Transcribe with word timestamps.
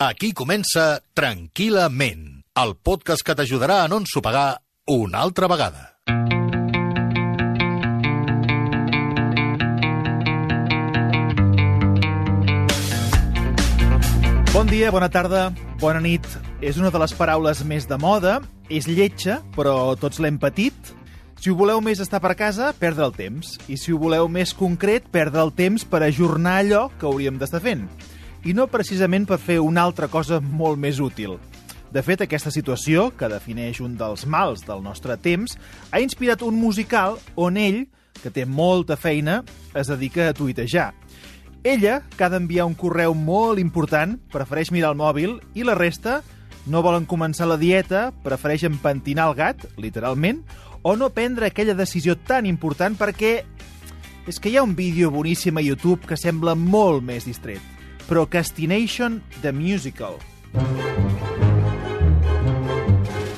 Aquí 0.00 0.30
comença 0.32 1.02
Tranquil·lament, 1.12 2.20
el 2.56 2.70
podcast 2.88 3.20
que 3.20 3.34
t'ajudarà 3.36 3.82
a 3.82 3.88
no 3.92 3.98
ensopegar 4.00 4.62
una 4.88 5.18
altra 5.20 5.44
vegada. 5.44 5.82
Bon 14.54 14.70
dia, 14.72 14.88
bona 14.88 15.10
tarda, 15.12 15.50
bona 15.82 16.00
nit. 16.00 16.24
És 16.64 16.80
una 16.80 16.88
de 16.88 17.02
les 17.02 17.12
paraules 17.12 17.60
més 17.68 17.84
de 17.84 17.98
moda, 18.00 18.38
és 18.72 18.88
lletja, 18.88 19.42
però 19.52 19.98
tots 20.00 20.16
l'hem 20.24 20.38
patit. 20.40 20.94
Si 21.36 21.52
ho 21.52 21.58
voleu 21.58 21.84
més 21.84 22.00
estar 22.00 22.22
per 22.24 22.32
casa, 22.40 22.70
perdre 22.72 23.04
el 23.04 23.12
temps. 23.18 23.52
I 23.68 23.76
si 23.76 23.92
ho 23.92 24.00
voleu 24.00 24.32
més 24.32 24.56
concret, 24.56 25.12
perdre 25.12 25.44
el 25.44 25.52
temps 25.52 25.84
per 25.84 26.00
ajornar 26.08 26.56
allò 26.62 26.86
que 26.96 27.04
hauríem 27.04 27.36
d'estar 27.36 27.60
fent. 27.68 27.84
I 28.44 28.54
no 28.56 28.70
precisament 28.72 29.26
per 29.28 29.36
fer 29.40 29.58
una 29.60 29.82
altra 29.84 30.08
cosa 30.08 30.40
molt 30.40 30.80
més 30.80 31.00
útil. 31.00 31.36
De 31.90 32.02
fet, 32.06 32.22
aquesta 32.22 32.52
situació, 32.54 33.10
que 33.18 33.28
defineix 33.28 33.80
un 33.84 33.96
dels 33.98 34.24
mals 34.24 34.62
del 34.64 34.80
nostre 34.84 35.16
temps, 35.18 35.56
ha 35.90 36.00
inspirat 36.00 36.44
un 36.46 36.56
musical 36.56 37.18
on 37.36 37.58
ell, 37.60 37.82
que 38.22 38.30
té 38.30 38.46
molta 38.46 38.96
feina, 38.96 39.40
es 39.74 39.90
dedica 39.90 40.28
a 40.28 40.36
tuitejar. 40.36 40.92
Ella, 41.64 42.00
que 42.16 42.24
ha 42.24 42.30
d'enviar 42.32 42.64
un 42.68 42.76
correu 42.78 43.12
molt 43.14 43.60
important, 43.60 44.16
prefereix 44.32 44.70
mirar 44.72 44.94
el 44.94 45.00
mòbil 45.00 45.36
i 45.52 45.66
la 45.66 45.76
resta 45.76 46.20
no 46.70 46.82
volen 46.84 47.08
començar 47.08 47.48
la 47.48 47.58
dieta, 47.60 48.10
prefereix 48.24 48.64
empentinar 48.68 49.28
el 49.30 49.36
gat, 49.36 49.66
literalment, 49.80 50.44
o 50.82 50.94
no 50.96 51.10
prendre 51.12 51.48
aquella 51.48 51.76
decisió 51.76 52.16
tan 52.16 52.46
important 52.48 52.96
perquè 52.96 53.34
és 54.28 54.38
que 54.38 54.52
hi 54.52 54.56
ha 54.56 54.64
un 54.64 54.76
vídeo 54.76 55.10
boníssim 55.10 55.56
a 55.56 55.64
YouTube 55.64 56.06
que 56.06 56.16
sembla 56.20 56.54
molt 56.54 57.04
més 57.04 57.26
distret. 57.28 57.79
Procrastination 58.10 59.22
the 59.40 59.52
Musical. 59.52 60.18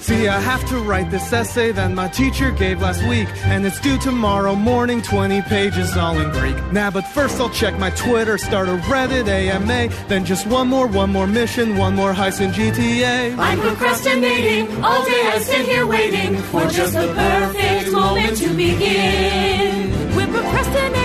See, 0.00 0.26
I 0.28 0.40
have 0.40 0.66
to 0.70 0.78
write 0.78 1.10
this 1.10 1.30
essay 1.30 1.72
that 1.72 1.90
my 1.92 2.08
teacher 2.08 2.50
gave 2.50 2.80
last 2.80 3.06
week, 3.06 3.28
and 3.44 3.66
it's 3.66 3.78
due 3.80 3.98
tomorrow 3.98 4.54
morning, 4.54 5.02
20 5.02 5.42
pages 5.42 5.94
all 5.94 6.18
in 6.18 6.30
Greek. 6.30 6.56
Now, 6.72 6.90
but 6.90 7.02
first 7.08 7.38
I'll 7.38 7.50
check 7.50 7.78
my 7.78 7.90
Twitter, 7.90 8.38
start 8.38 8.66
a 8.70 8.78
Reddit 8.88 9.28
AMA, 9.28 9.94
then 10.08 10.24
just 10.24 10.46
one 10.46 10.68
more, 10.68 10.86
one 10.86 11.12
more 11.12 11.26
mission, 11.26 11.76
one 11.76 11.94
more 11.94 12.14
heist 12.14 12.40
in 12.40 12.50
GTA. 12.52 13.36
I'm 13.38 13.60
procrastinating. 13.60 14.82
All 14.82 15.04
day 15.04 15.22
I 15.26 15.38
sit 15.38 15.66
here 15.66 15.86
waiting 15.86 16.38
for 16.50 16.62
just 16.68 16.94
the 16.94 17.12
perfect 17.12 17.92
moment 17.92 18.38
to 18.38 18.48
begin. 18.56 20.16
We're 20.16 20.28
procrastinating. 20.28 21.01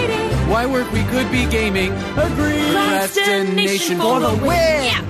Why 0.50 0.66
work? 0.66 0.92
We 0.94 1.04
could 1.06 1.30
be 1.32 1.46
gaming. 1.46 1.92
Agree. 2.16 2.64
Procrastination 2.72 4.00
for 4.00 4.20
the 4.20 4.34
win. 4.48 4.84
Yeah. 4.90 5.02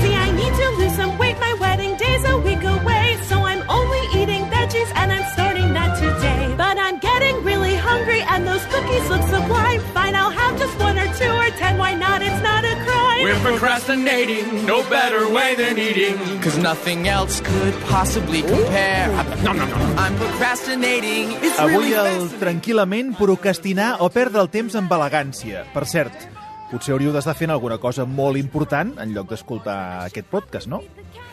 See, 0.00 0.14
I 0.14 0.30
need 0.32 0.54
to 0.54 0.68
lose 0.78 0.96
some 0.96 1.16
weight. 1.18 1.38
My 1.38 1.54
wedding 1.54 1.96
day's 1.96 2.24
a 2.24 2.36
week 2.38 2.62
away, 2.64 3.16
so 3.28 3.36
I'm 3.40 3.62
only 3.70 4.02
eating 4.20 4.44
veggies 4.46 4.90
and 4.96 5.12
I'm 5.12 5.26
starting 5.34 5.72
that 5.74 5.94
today. 5.98 6.54
But 6.56 6.78
I'm 6.78 6.98
getting 6.98 7.44
really 7.44 7.76
hungry 7.76 8.22
and 8.22 8.46
those 8.46 8.64
cookies 8.66 9.08
look 9.08 9.22
sublime. 9.22 9.80
Fine, 9.94 10.14
I'll 10.16 10.30
have 10.30 10.58
just 10.58 10.76
one 10.78 10.98
or 10.98 11.06
two 11.14 11.30
or 11.30 11.50
ten. 11.60 11.78
Why 11.78 11.94
not? 11.94 12.22
It's 12.22 12.42
not 12.42 12.64
a 12.64 12.74
crime. 12.84 13.22
We're 13.22 13.40
procrastinating. 13.40 14.66
No 14.66 14.82
better 14.90 15.32
way 15.32 15.54
than 15.54 15.78
eating. 15.78 16.16
Cause 16.40 16.58
nothing 16.58 17.08
else 17.08 17.40
could 17.40 17.74
possibly 17.82 18.42
compare. 18.42 19.08
I'm 19.46 20.16
procrastinating. 20.18 21.30
It's 21.38 21.54
Avui 21.62 21.92
really 21.92 22.16
el 22.18 22.24
tranquil·lament 22.40 23.12
procrastinar 23.14 24.00
o 24.02 24.08
perdre 24.10 24.40
el 24.42 24.48
temps 24.50 24.74
amb 24.74 24.90
elegància. 24.90 25.62
Per 25.70 25.84
cert, 25.86 26.24
potser 26.72 26.96
hauríeu 26.96 27.12
d'estar 27.14 27.36
fent 27.38 27.52
alguna 27.54 27.76
cosa 27.78 28.02
molt 28.10 28.40
important 28.40 28.90
en 28.98 29.12
lloc 29.14 29.30
d'escoltar 29.30 29.76
aquest 30.08 30.26
podcast, 30.32 30.66
no? 30.66 30.80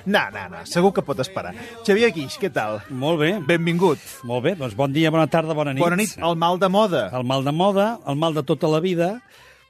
No, 0.05 0.21
no, 0.29 0.43
no, 0.51 0.61
segur 0.69 0.91
que 0.93 1.01
pot 1.01 1.23
esperar. 1.25 1.55
Xavier 1.81 2.11
Guix, 2.13 2.37
què 2.37 2.51
tal? 2.53 2.83
Molt 2.93 3.17
bé. 3.23 3.31
Benvingut. 3.49 4.05
Molt 4.29 4.45
bé, 4.45 4.53
doncs 4.61 4.77
bon 4.77 4.93
dia, 4.93 5.09
bona 5.09 5.25
tarda, 5.25 5.57
bona 5.57 5.73
nit. 5.73 5.81
Bona 5.81 5.97
nit. 5.97 6.13
El 6.21 6.37
mal 6.37 6.61
de 6.61 6.69
moda. 6.69 7.07
El 7.17 7.25
mal 7.25 7.41
de 7.41 7.55
moda, 7.63 7.95
el 8.05 8.21
mal 8.21 8.37
de 8.37 8.45
tota 8.45 8.69
la 8.69 8.83
vida, 8.83 9.15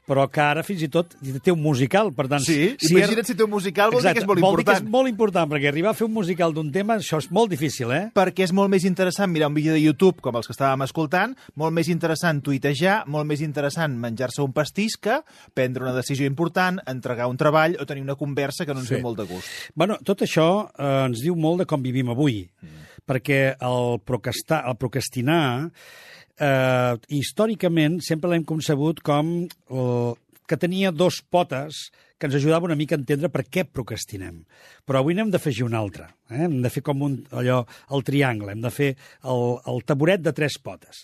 però 0.08 0.26
que 0.28 0.42
ara 0.42 0.62
fins 0.66 0.82
i 0.84 0.88
tot 0.92 1.14
té 1.42 1.52
un 1.52 1.60
musical, 1.62 2.10
per 2.12 2.26
tant... 2.28 2.42
Sí, 2.44 2.74
si 2.80 2.92
imagina't 2.92 3.26
si 3.28 3.36
té 3.38 3.44
un 3.46 3.52
musical, 3.54 3.92
vol 3.94 4.04
dir 4.04 4.12
que 4.12 4.22
és 4.22 4.28
molt 4.28 4.42
vol 4.44 4.58
dir 4.58 4.66
que 4.66 4.74
és 4.74 4.82
important. 4.82 4.92
molt 4.92 5.10
important, 5.10 5.50
perquè 5.50 5.70
arribar 5.70 5.94
a 5.94 5.96
fer 5.98 6.06
un 6.08 6.12
musical 6.12 6.52
d'un 6.56 6.70
tema, 6.74 6.98
això 7.00 7.20
és 7.22 7.30
molt 7.32 7.52
difícil, 7.52 7.92
eh? 7.96 8.02
perquè 8.16 8.44
és 8.44 8.52
molt 8.56 8.72
més 8.72 8.84
interessant 8.84 9.32
mirar 9.32 9.48
un 9.48 9.56
vídeo 9.56 9.72
de 9.72 9.80
YouTube 9.80 10.20
com 10.24 10.36
els 10.36 10.48
que 10.48 10.52
estàvem 10.56 10.84
escoltant, 10.84 11.32
molt 11.60 11.72
més 11.76 11.88
interessant 11.88 12.42
tuitejar, 12.44 13.02
molt 13.08 13.28
més 13.30 13.40
interessant 13.44 13.96
menjar-se 14.00 14.44
un 14.44 14.52
pastís 14.52 14.98
que 15.00 15.20
prendre 15.56 15.86
una 15.86 15.96
decisió 15.96 16.28
important, 16.28 16.82
entregar 16.90 17.30
un 17.32 17.40
treball 17.40 17.78
o 17.80 17.86
tenir 17.88 18.04
una 18.04 18.18
conversa 18.20 18.66
que 18.66 18.74
no 18.74 18.80
ens 18.84 18.92
Sí. 18.92 18.96
ve 18.98 19.02
molt 19.02 19.16
de 19.18 19.24
gust. 19.24 19.48
Bueno, 19.74 19.96
tot 20.04 20.20
això 20.22 20.68
eh, 20.68 21.06
ens 21.08 21.24
diu 21.24 21.34
molt 21.34 21.64
de 21.64 21.66
com 21.66 21.82
vivim 21.82 22.10
avui, 22.12 22.42
mm. 22.44 22.82
perquè 23.08 23.56
el, 23.56 24.00
procrastar, 24.04 24.64
el 24.68 24.76
procrastinar, 24.76 25.72
eh, 26.40 26.94
històricament, 27.08 28.00
sempre 28.02 28.30
l'hem 28.30 28.44
concebut 28.46 29.02
com 29.04 29.34
eh, 29.44 30.12
que 30.46 30.60
tenia 30.60 30.92
dos 30.92 31.20
potes 31.30 31.88
que 32.18 32.28
ens 32.28 32.36
ajudava 32.38 32.68
una 32.68 32.78
mica 32.78 32.94
a 32.96 33.00
entendre 33.00 33.30
per 33.32 33.44
què 33.44 33.64
procrastinem. 33.66 34.44
Però 34.86 35.00
avui 35.00 35.16
n'hem 35.16 35.32
d'afegir 35.32 35.66
un 35.66 35.74
altre. 35.76 36.08
Eh? 36.30 36.40
Hem 36.46 36.60
de 36.64 36.70
fer 36.72 36.80
com 36.86 37.02
un, 37.04 37.18
allò, 37.36 37.62
el 37.92 38.02
triangle, 38.06 38.52
hem 38.54 38.62
de 38.64 38.70
fer 38.72 38.90
el, 39.28 39.42
el 39.68 39.82
taburet 39.84 40.22
de 40.24 40.32
tres 40.32 40.56
potes. 40.62 41.02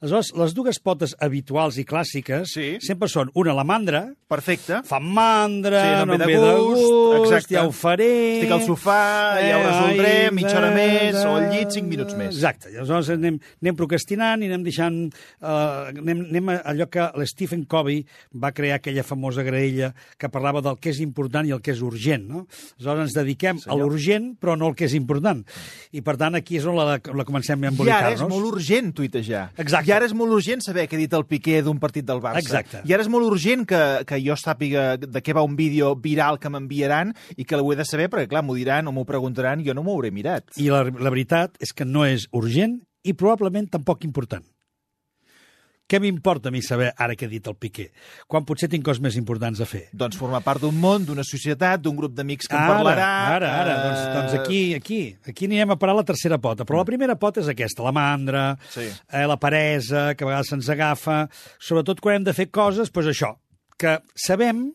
Aleshores, 0.00 0.30
les 0.40 0.54
dues 0.56 0.78
potes 0.80 1.12
habituals 1.20 1.76
i 1.80 1.84
clàssiques 1.84 2.54
Sí. 2.54 2.66
sempre 2.80 3.08
són 3.12 3.30
una, 3.34 3.52
la 3.56 3.64
mandra, 3.64 4.06
Perfecte. 4.30 4.80
fa 4.88 4.98
mandra, 5.00 5.82
Sí, 5.82 5.90
no 5.92 6.02
em 6.02 6.08
no 6.08 6.12
ve 6.12 6.16
em 6.16 6.22
de 6.22 6.26
ve 6.26 6.38
de 6.40 6.54
gust, 6.58 6.82
gust, 6.82 7.18
exacte. 7.24 7.54
ja 7.58 7.66
ho 7.66 7.72
faré... 7.76 8.08
Estic 8.38 8.54
al 8.56 8.62
sofà, 8.64 9.00
ja 9.44 9.58
ho 9.58 9.62
resoldrem, 9.66 10.34
mitja 10.40 10.56
hora 10.58 10.70
més, 10.74 11.18
o 11.24 11.34
al 11.36 11.48
llit, 11.52 11.74
cinc 11.76 11.88
minuts 11.90 12.16
més. 12.18 12.32
Exacte, 12.34 12.72
aleshores 12.72 13.10
anem, 13.14 13.38
anem 13.62 13.76
procrastinant 13.78 14.42
i 14.44 14.48
anem 14.50 14.64
deixant... 14.66 14.98
Uh, 15.44 15.92
anem, 15.92 16.24
anem 16.30 16.48
a 16.54 16.58
allò 16.72 16.88
que 16.92 17.10
l'Stephen 17.20 17.66
Covey 17.68 18.00
va 18.40 18.52
crear 18.56 18.80
aquella 18.80 19.04
famosa 19.04 19.44
graella 19.46 19.92
que 20.18 20.32
parlava 20.32 20.62
del 20.64 20.80
que 20.80 20.90
és 20.94 21.00
important 21.04 21.46
i 21.48 21.52
el 21.54 21.60
que 21.64 21.74
és 21.76 21.82
urgent, 21.84 22.24
no? 22.32 22.46
Aleshores 22.78 23.10
ens 23.10 23.18
dediquem 23.20 23.60
a 23.68 23.76
l'urgent, 23.78 24.32
però 24.40 24.54
no 24.58 24.63
al 24.68 24.76
que 24.78 24.86
és 24.88 24.94
important. 24.96 25.42
I, 25.92 26.02
per 26.04 26.16
tant, 26.20 26.34
aquí 26.38 26.58
és 26.60 26.66
on 26.68 26.76
la, 26.78 26.98
la 26.98 27.26
comencem 27.26 27.58
I 27.58 27.66
a 27.66 27.68
ara 27.68 27.74
embolicar-nos. 27.74 28.20
és 28.20 28.28
molt 28.30 28.48
urgent 28.52 28.92
tuitejar. 28.96 29.44
Exacte. 29.56 29.90
I 29.90 29.94
ara 29.96 30.08
és 30.08 30.14
molt 30.16 30.32
urgent 30.36 30.64
saber 30.64 30.86
què 30.88 30.98
ha 30.98 31.02
dit 31.02 31.18
el 31.18 31.26
Piqué 31.28 31.60
d'un 31.62 31.80
partit 31.82 32.06
del 32.06 32.22
Barça. 32.24 32.42
Exacte. 32.42 32.82
I 32.84 32.94
ara 32.96 33.04
és 33.04 33.10
molt 33.12 33.28
urgent 33.28 33.66
que, 33.68 33.82
que 34.08 34.20
jo 34.24 34.36
sàpiga 34.40 34.94
de 35.00 35.22
què 35.24 35.34
va 35.36 35.44
un 35.46 35.56
vídeo 35.56 35.94
viral 35.94 36.38
que 36.38 36.52
m'enviaran 36.52 37.14
i 37.36 37.44
que 37.44 37.58
l'ho 37.58 37.72
he 37.72 37.76
de 37.76 37.86
saber 37.88 38.08
perquè, 38.12 38.28
clar, 38.30 38.44
m'ho 38.46 38.56
diran 38.58 38.88
o 38.88 38.94
m'ho 38.96 39.06
preguntaran 39.08 39.60
i 39.60 39.68
jo 39.68 39.74
no 39.76 39.84
m'ho 39.84 39.98
hauré 39.98 40.10
mirat. 40.14 40.54
I 40.60 40.70
la, 40.72 40.84
la 40.84 41.12
veritat 41.12 41.56
és 41.60 41.72
que 41.72 41.86
no 41.88 42.06
és 42.08 42.28
urgent 42.32 42.80
i 43.04 43.12
probablement 43.12 43.68
tampoc 43.70 44.04
important. 44.08 44.44
Què 45.84 45.98
m'importa 46.00 46.48
a 46.48 46.52
mi 46.54 46.62
saber 46.64 46.86
ara 46.96 47.12
què 47.12 47.26
ha 47.26 47.30
dit 47.30 47.44
el 47.50 47.56
Piqué? 47.60 47.90
Quan 48.30 48.46
potser 48.48 48.70
tinc 48.72 48.86
coses 48.86 49.02
més 49.04 49.18
importants 49.20 49.60
a 49.60 49.66
fer. 49.68 49.82
Doncs 49.92 50.16
formar 50.16 50.40
part 50.46 50.62
d'un 50.64 50.76
món, 50.80 51.04
d'una 51.04 51.24
societat, 51.28 51.82
d'un 51.84 51.96
grup 51.98 52.14
d'amics 52.16 52.48
que 52.48 52.56
en 52.56 52.62
Ara, 52.62 52.78
parlarà... 52.78 53.08
Ara, 53.34 53.50
ara, 53.60 53.74
doncs, 53.82 53.98
eh, 54.00 54.14
doncs 54.16 54.36
aquí, 54.40 54.60
aquí, 54.78 55.00
aquí 55.28 55.44
anirem 55.50 55.74
a 55.74 55.78
parar 55.80 55.98
la 55.98 56.06
tercera 56.08 56.38
pota. 56.40 56.64
Però 56.64 56.80
la 56.80 56.88
primera 56.88 57.18
pota 57.20 57.42
és 57.44 57.50
aquesta, 57.52 57.84
la 57.84 57.92
mandra, 57.92 58.46
Sí. 58.72 58.86
eh, 59.12 59.26
la 59.28 59.36
peresa, 59.36 60.14
que 60.16 60.24
a 60.24 60.30
vegades 60.30 60.48
se'ns 60.54 60.70
agafa, 60.72 61.18
sobretot 61.60 62.00
quan 62.00 62.16
hem 62.16 62.24
de 62.30 62.36
fer 62.40 62.48
coses, 62.48 62.88
doncs 62.88 63.12
això, 63.12 63.34
que 63.76 63.98
sabem 64.16 64.70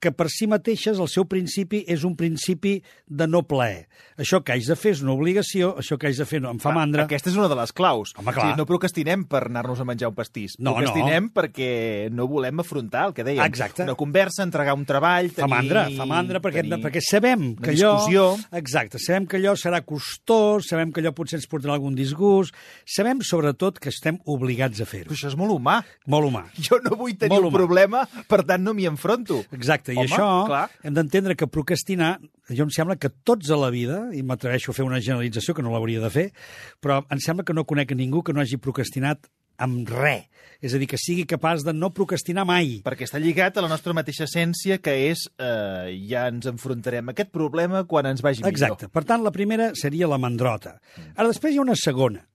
que 0.00 0.12
per 0.16 0.28
si 0.32 0.46
mateixes 0.48 0.98
el 0.98 1.08
seu 1.12 1.26
principi 1.28 1.82
és 1.88 2.04
un 2.08 2.14
principi 2.16 2.78
de 3.06 3.26
no 3.28 3.42
plaer. 3.46 3.86
Això 4.20 4.40
que 4.44 4.54
haig 4.54 4.66
de 4.68 4.76
fer 4.76 4.94
és 4.96 5.02
una 5.04 5.12
obligació, 5.12 5.74
això 5.80 5.98
que 6.00 6.08
haig 6.08 6.18
de 6.18 6.26
fer 6.28 6.40
no, 6.40 6.50
em 6.54 6.60
fa 6.62 6.72
mandra. 6.76 7.04
Aquesta 7.04 7.30
és 7.30 7.36
una 7.36 7.48
de 7.52 7.56
les 7.58 7.72
claus. 7.76 8.14
Home, 8.16 8.32
clar. 8.32 8.44
O 8.44 8.48
sigui, 8.48 8.58
no 8.60 8.66
procrastinem 8.68 9.24
per 9.28 9.42
anar-nos 9.48 9.80
a 9.80 9.86
menjar 9.88 10.10
un 10.10 10.16
pastís. 10.16 10.56
No, 10.58 10.74
procrastinem 10.76 11.28
perquè 11.36 12.08
no 12.12 12.26
volem 12.30 12.60
afrontar 12.64 13.06
el 13.10 13.14
que 13.16 13.24
dèiem. 13.26 13.44
Exacte. 13.44 13.84
Una 13.84 13.96
conversa, 13.98 14.42
entregar 14.46 14.74
un 14.76 14.86
treball, 14.88 15.30
tenir... 15.36 15.44
Fa 15.44 15.50
mandra, 15.54 15.84
fa 15.96 16.08
mandra, 16.08 16.40
perquè, 16.44 16.64
tenir... 16.64 16.80
perquè 16.84 17.04
sabem 17.04 17.50
que 17.60 17.74
allò... 17.76 18.30
Exacte, 18.60 19.00
sabem 19.02 19.28
que 19.30 19.38
allò 19.40 19.54
serà 19.60 19.82
costós, 19.86 20.68
sabem 20.70 20.92
que 20.92 21.00
allò 21.04 21.12
potser 21.16 21.38
ens 21.40 21.48
portarà 21.50 21.76
algun 21.76 21.94
disgust, 21.98 22.56
sabem 22.88 23.20
sobretot 23.24 23.78
que 23.80 23.92
estem 23.92 24.18
obligats 24.24 24.80
a 24.80 24.86
Però 24.88 24.90
fer-ho. 24.92 25.14
això 25.16 25.30
és 25.30 25.36
molt 25.38 25.52
humà. 25.54 25.80
Molt 26.10 26.28
humà. 26.30 26.44
Jo 26.60 26.80
no 26.84 26.96
vull 26.96 27.16
tenir 27.16 27.34
Molt 27.36 27.48
un 27.48 27.52
humà. 27.52 27.58
problema, 27.62 28.04
per 28.28 28.42
tant 28.48 28.64
no 28.64 28.74
m'hi 28.76 28.88
enfronto. 28.90 29.42
Exacte, 29.56 29.89
i 29.94 29.98
Home, 29.98 30.08
això 30.08 30.28
clar. 30.48 30.64
hem 30.82 30.94
d'entendre 30.96 31.36
que 31.36 31.48
procrastinar, 31.50 32.18
jo 32.48 32.66
em 32.66 32.72
sembla 32.74 32.96
que 33.00 33.10
tots 33.10 33.50
a 33.50 33.58
la 33.60 33.70
vida, 33.74 34.08
i 34.16 34.22
m'atreveixo 34.22 34.72
a 34.72 34.76
fer 34.76 34.86
una 34.86 35.00
generalització 35.00 35.54
que 35.56 35.62
no 35.66 35.72
l'hauria 35.74 36.02
de 36.02 36.10
fer, 36.10 36.26
però 36.80 37.02
em 37.10 37.20
sembla 37.22 37.44
que 37.44 37.56
no 37.56 37.66
conec 37.68 37.94
ningú 37.98 38.22
que 38.22 38.34
no 38.36 38.42
hagi 38.42 38.60
procrastinat 38.60 39.30
amb 39.60 39.88
res. 39.92 40.26
És 40.60 40.74
a 40.76 40.78
dir, 40.80 40.86
que 40.90 40.98
sigui 41.00 41.24
capaç 41.28 41.62
de 41.64 41.72
no 41.72 41.88
procrastinar 41.96 42.44
mai. 42.48 42.80
Perquè 42.84 43.06
està 43.06 43.20
lligat 43.20 43.56
a 43.56 43.64
la 43.64 43.68
nostra 43.70 43.94
mateixa 43.96 44.26
essència, 44.26 44.76
que 44.80 44.92
és 45.08 45.22
eh, 45.40 45.92
ja 46.10 46.26
ens 46.28 46.48
enfrontarem 46.50 47.08
a 47.08 47.14
aquest 47.14 47.30
problema 47.32 47.86
quan 47.88 48.08
ens 48.10 48.20
vagi 48.24 48.44
Exacte. 48.44 48.86
millor. 48.88 48.92
Per 48.92 49.04
tant, 49.08 49.24
la 49.24 49.32
primera 49.32 49.70
seria 49.78 50.08
la 50.10 50.20
mandrota. 50.20 50.78
Ara, 51.14 51.30
després 51.30 51.54
hi 51.54 51.60
ha 51.60 51.64
una 51.64 51.78
segona. 51.80 52.26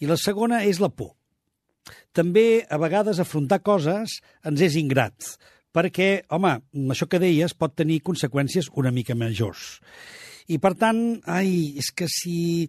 I 0.00 0.10
la 0.10 0.18
segona 0.20 0.60
és 0.68 0.80
la 0.82 0.90
por. 0.92 1.14
També, 2.14 2.64
a 2.68 2.78
vegades, 2.80 3.18
afrontar 3.20 3.62
coses 3.64 4.20
ens 4.44 4.60
és 4.64 4.76
ingrat. 4.80 5.34
Perquè, 5.74 6.08
home, 6.32 6.54
això 6.94 7.08
que 7.10 7.20
deies 7.22 7.56
pot 7.58 7.74
tenir 7.76 8.00
conseqüències 8.06 8.70
una 8.78 8.94
mica 8.94 9.16
majors. 9.18 9.80
I, 10.44 10.58
per 10.60 10.74
tant, 10.76 10.98
ai, 11.30 11.74
és 11.80 11.88
que 11.96 12.08
si 12.10 12.66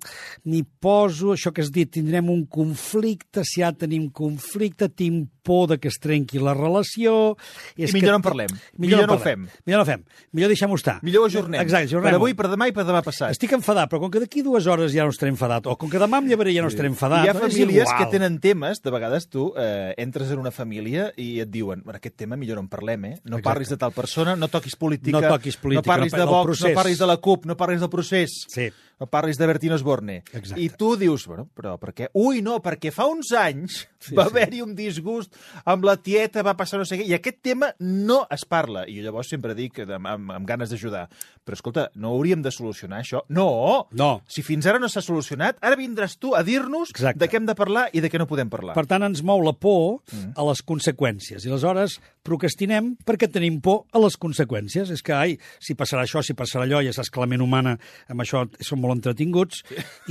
m'hi 0.47 0.61
poso, 0.63 1.33
això 1.33 1.51
que 1.51 1.63
has 1.65 1.71
dit, 1.75 1.89
tindrem 1.91 2.29
un 2.31 2.45
conflicte, 2.47 3.43
si 3.43 3.63
ja 3.63 3.73
tenim 3.75 4.07
conflicte, 4.15 4.87
tinc 4.87 5.31
por 5.45 5.67
de 5.69 5.77
que 5.77 5.91
es 5.91 5.99
trenqui 6.01 6.39
la 6.41 6.55
relació... 6.57 7.35
És 7.77 7.91
I 7.91 7.99
millor 7.99 8.07
que... 8.07 8.13
no 8.15 8.17
en 8.17 8.23
parlem. 8.25 8.53
Millor 8.81 9.03
no 9.03 9.13
ho 9.13 9.19
parlem. 9.19 9.45
fem. 9.45 9.61
Millor 9.67 9.81
no 9.81 9.83
ho 9.83 9.89
fem. 9.89 10.05
Millor 10.33 10.49
deixem-ho 10.49 10.79
estar. 10.79 10.95
Millor 11.05 11.25
ho 11.25 11.29
ajornem. 11.29 11.59
Exacte, 11.61 11.91
ajornem 11.91 12.09
Per 12.09 12.17
avui, 12.17 12.33
per 12.39 12.49
demà 12.49 12.69
i 12.71 12.73
per 12.73 12.87
demà 12.87 13.03
passat. 13.05 13.35
Estic 13.35 13.53
enfadat, 13.59 13.91
però 13.91 14.01
com 14.01 14.13
que 14.13 14.23
d'aquí 14.23 14.41
dues 14.45 14.65
hores 14.71 14.95
ja 14.95 15.05
no 15.05 15.13
estaré 15.13 15.29
enfadat, 15.35 15.69
o 15.69 15.75
com 15.77 15.91
que 15.91 16.01
demà 16.01 16.23
em 16.23 16.31
llevaré 16.31 16.55
ja 16.55 16.63
no 16.65 16.71
estaré 16.71 16.89
enfadat... 16.89 17.27
Hi 17.27 17.33
ha 17.33 17.37
famílies 17.37 17.93
que 17.99 18.09
tenen 18.15 18.39
temes, 18.41 18.81
de 18.81 18.95
vegades 18.95 19.29
tu 19.29 19.51
eh, 19.59 19.93
entres 20.01 20.33
en 20.33 20.41
una 20.41 20.53
família 20.55 21.11
i 21.21 21.35
et 21.43 21.51
diuen 21.53 21.83
bueno, 21.85 21.99
aquest 22.01 22.17
tema 22.23 22.39
millor 22.39 22.57
no 22.57 22.65
en 22.65 22.71
parlem, 22.71 23.05
eh? 23.11 23.13
No 23.21 23.37
Exacte. 23.37 23.45
parlis 23.51 23.75
de 23.75 23.79
tal 23.83 23.93
persona, 23.93 24.33
no 24.39 24.49
toquis 24.49 24.79
política, 24.79 25.19
No 25.19 25.35
toquis 25.35 25.59
política, 25.61 25.85
no 25.85 25.93
parlis 25.93 26.15
no 26.15 26.23
de 26.23 26.29
Vox, 26.31 26.65
no 26.65 26.73
parlis 26.73 27.05
de 27.05 27.11
la 27.11 27.17
CUP, 27.21 27.45
no 27.45 27.53
parlis 27.53 27.64
del 27.81 27.89
procés, 27.89 28.45
Sí. 28.47 28.69
no 28.99 29.07
parlis 29.07 29.37
de 29.37 29.45
Bertino 29.47 29.75
Osborne. 29.75 30.23
Exacte. 30.31 30.61
I 30.61 30.69
tu 30.69 30.95
dius, 30.95 31.25
bueno, 31.27 31.49
però 31.53 31.77
per 31.79 31.93
què? 31.93 32.07
Ui, 32.13 32.41
no, 32.41 32.61
perquè 32.63 32.91
fa 32.91 33.05
uns 33.07 33.31
anys 33.33 33.87
Sí, 33.99 34.13
va 34.15 34.23
sí. 34.25 34.29
haver-hi 34.29 34.61
un 34.61 34.75
disgust 34.75 35.33
amb 35.65 35.83
la 35.83 35.97
tieta, 35.97 36.43
va 36.43 36.53
passar 36.55 36.77
no 36.79 36.85
sé 36.85 36.99
què, 36.99 37.05
i 37.09 37.13
aquest 37.17 37.41
tema 37.41 37.73
no 37.79 38.27
es 38.31 38.45
parla. 38.45 38.85
I 38.87 38.99
jo 38.99 39.03
llavors 39.03 39.27
sempre 39.33 39.55
dic, 39.57 39.79
amb, 39.79 40.05
amb, 40.07 40.31
amb 40.31 40.47
ganes 40.47 40.69
d'ajudar, 40.69 41.09
però 41.43 41.53
escolta, 41.57 41.89
no 41.95 42.09
hauríem 42.13 42.41
de 42.45 42.51
solucionar 42.51 43.01
això? 43.01 43.23
No! 43.27 43.87
No. 43.91 44.21
Si 44.27 44.43
fins 44.45 44.65
ara 44.67 44.79
no 44.79 44.87
s'ha 44.87 45.01
solucionat, 45.01 45.57
ara 45.61 45.75
vindràs 45.75 46.17
tu 46.19 46.35
a 46.35 46.43
dir-nos 46.43 46.93
de 46.93 47.27
què 47.27 47.35
hem 47.41 47.45
de 47.49 47.55
parlar 47.55 47.89
i 47.93 47.99
de 48.01 48.09
què 48.11 48.17
no 48.21 48.27
podem 48.27 48.49
parlar. 48.49 48.75
Per 48.75 48.85
tant, 48.85 49.03
ens 49.03 49.23
mou 49.23 49.41
la 49.41 49.53
por 49.53 50.01
a 50.35 50.43
les 50.45 50.61
conseqüències. 50.63 51.43
I 51.45 51.49
aleshores 51.49 51.99
procrastinem 52.25 52.93
perquè 53.05 53.29
tenim 53.31 53.59
por 53.63 53.85
a 53.93 54.01
les 54.01 54.17
conseqüències. 54.19 54.89
És 54.91 55.03
que, 55.05 55.13
ai, 55.15 55.35
si 55.61 55.75
passarà 55.77 56.03
això, 56.07 56.23
si 56.25 56.33
passarà 56.37 56.65
allò, 56.65 56.81
ja 56.85 56.93
saps 56.95 57.11
que 57.13 57.21
la 57.21 57.29
ment 57.29 57.43
humana 57.45 57.75
amb 58.11 58.23
això 58.25 58.43
som 58.65 58.81
molt 58.81 58.97
entretinguts 58.97 59.61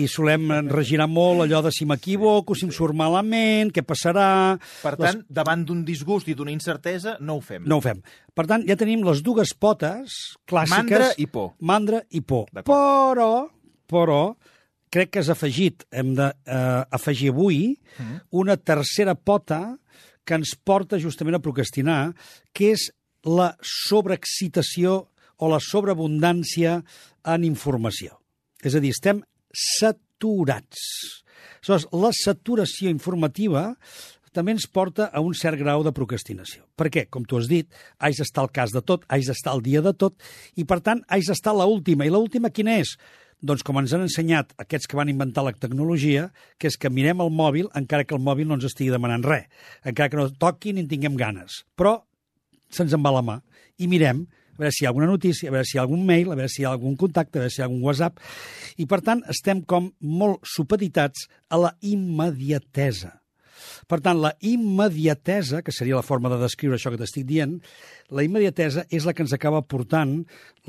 i 0.01 0.07
solem 0.11 0.49
regirar 0.71 1.09
molt 1.11 1.45
allò 1.45 1.61
de 1.67 1.73
si 1.75 1.87
m'equivoco, 1.89 2.55
si 2.55 2.69
em 2.69 2.73
surt 2.75 2.97
malament, 2.97 3.73
què 3.75 3.83
passarà... 3.87 4.29
Per 4.85 4.95
tant, 5.01 5.25
davant 5.29 5.67
d'un 5.67 5.83
disgust 5.87 6.31
i 6.31 6.37
d'una 6.39 6.55
incertesa, 6.55 7.19
no 7.21 7.39
ho 7.39 7.45
fem. 7.45 7.67
No 7.67 7.81
ho 7.81 7.85
fem. 7.85 8.01
Per 8.35 8.47
tant, 8.51 8.65
ja 8.67 8.79
tenim 8.79 9.05
les 9.07 9.23
dues 9.27 9.53
potes 9.59 10.15
clàssiques... 10.49 10.79
Mandra 10.79 11.13
i 11.19 11.27
por. 11.31 11.53
Mandra 11.61 12.03
i 12.15 12.23
por. 12.23 12.49
Però, 12.67 13.31
però, 13.91 14.23
crec 14.95 15.11
que 15.15 15.23
has 15.23 15.31
afegit, 15.35 15.87
hem 15.91 16.15
d'afegir 16.19 17.33
avui, 17.35 17.63
Mm. 17.95 18.17
una 18.43 18.57
tercera 18.59 19.15
pota 19.15 19.77
que 20.25 20.39
ens 20.39 20.55
porta 20.57 21.01
justament 21.01 21.39
a 21.39 21.43
procrastinar, 21.45 22.15
que 22.53 22.73
és 22.75 22.89
la 23.25 23.55
sobreexcitació 23.61 24.97
o 25.41 25.51
la 25.51 25.61
sobreabundància 25.63 26.79
en 27.25 27.47
informació. 27.47 28.19
És 28.65 28.77
a 28.77 28.83
dir, 28.83 28.93
estem 28.95 29.23
saturats. 29.55 30.83
Aleshores, 31.65 31.89
la 31.93 32.13
saturació 32.17 32.93
informativa 32.93 33.73
també 34.35 34.53
ens 34.57 34.67
porta 34.67 35.07
a 35.15 35.23
un 35.23 35.35
cert 35.39 35.61
grau 35.61 35.85
de 35.87 35.93
procrastinació. 35.95 36.65
Per 36.77 36.91
què? 36.91 37.07
Com 37.07 37.25
tu 37.25 37.39
has 37.39 37.47
dit, 37.49 37.69
haig 38.03 38.19
d'estar 38.19 38.43
al 38.43 38.51
cas 38.53 38.75
de 38.75 38.83
tot, 38.83 39.07
haig 39.09 39.29
d'estar 39.29 39.55
al 39.55 39.63
dia 39.63 39.81
de 39.85 39.95
tot, 39.95 40.19
i 40.59 40.67
per 40.67 40.81
tant 40.85 41.05
haig 41.09 41.29
d'estar 41.29 41.55
l'última. 41.55 42.05
I 42.05 42.13
l'última 42.13 42.51
quina 42.51 42.81
és? 42.83 42.97
Doncs 43.45 43.65
com 43.67 43.77
ens 43.77 43.93
han 43.93 44.07
ensenyat 44.07 44.55
aquests 44.63 44.89
que 44.89 44.97
van 44.97 45.11
inventar 45.13 45.45
la 45.45 45.53
tecnologia, 45.53 46.31
que 46.57 46.71
és 46.71 46.79
que 46.81 46.89
mirem 46.89 47.21
el 47.21 47.33
mòbil 47.35 47.69
encara 47.77 48.07
que 48.09 48.17
el 48.17 48.23
mòbil 48.25 48.49
no 48.49 48.57
ens 48.57 48.65
estigui 48.71 48.93
demanant 48.95 49.27
res, 49.27 49.51
encara 49.85 50.09
que 50.09 50.21
no 50.21 50.31
toqui 50.33 50.73
ni 50.73 50.85
en 50.85 50.89
tinguem 50.89 51.19
ganes. 51.21 51.63
Però 51.77 51.99
se'ns 52.73 52.97
en 52.97 53.05
va 53.05 53.13
la 53.13 53.25
mà 53.27 53.41
i 53.77 53.91
mirem 53.91 54.25
a 54.55 54.63
veure 54.63 54.71
si 54.73 54.85
hi 54.85 54.87
ha 54.87 54.93
alguna 54.93 55.11
notícia, 55.11 55.51
a 55.51 55.53
veure 55.53 55.67
si 55.67 55.77
hi 55.77 55.81
ha 55.81 55.83
algun 55.83 56.07
mail, 56.07 56.31
a 56.31 56.39
veure 56.39 56.49
si 56.49 56.63
hi 56.63 56.65
ha 56.65 56.71
algun 56.71 56.95
contacte, 56.97 57.41
a 57.41 57.43
veure 57.43 57.51
si 57.51 57.59
hi 57.59 57.65
ha 57.65 57.67
algun 57.67 57.83
WhatsApp. 57.83 58.23
I, 58.79 58.87
per 58.87 59.01
tant, 59.03 59.25
estem 59.35 59.65
com 59.67 59.91
molt 59.99 60.47
supeditats 60.47 61.27
a 61.51 61.59
la 61.59 61.75
immediatesa. 61.83 63.17
Per 63.91 64.01
tant, 64.05 64.21
la 64.23 64.33
immediatesa, 64.45 65.63
que 65.65 65.75
seria 65.75 65.99
la 65.99 66.07
forma 66.07 66.31
de 66.33 66.41
descriure 66.43 66.79
això 66.79 66.93
que 66.93 67.01
t'estic 67.01 67.27
dient, 67.29 67.59
la 68.15 68.25
immediatesa 68.27 68.87
és 68.91 69.07
la 69.07 69.15
que 69.17 69.25
ens 69.25 69.35
acaba 69.37 69.63
portant 69.63 70.21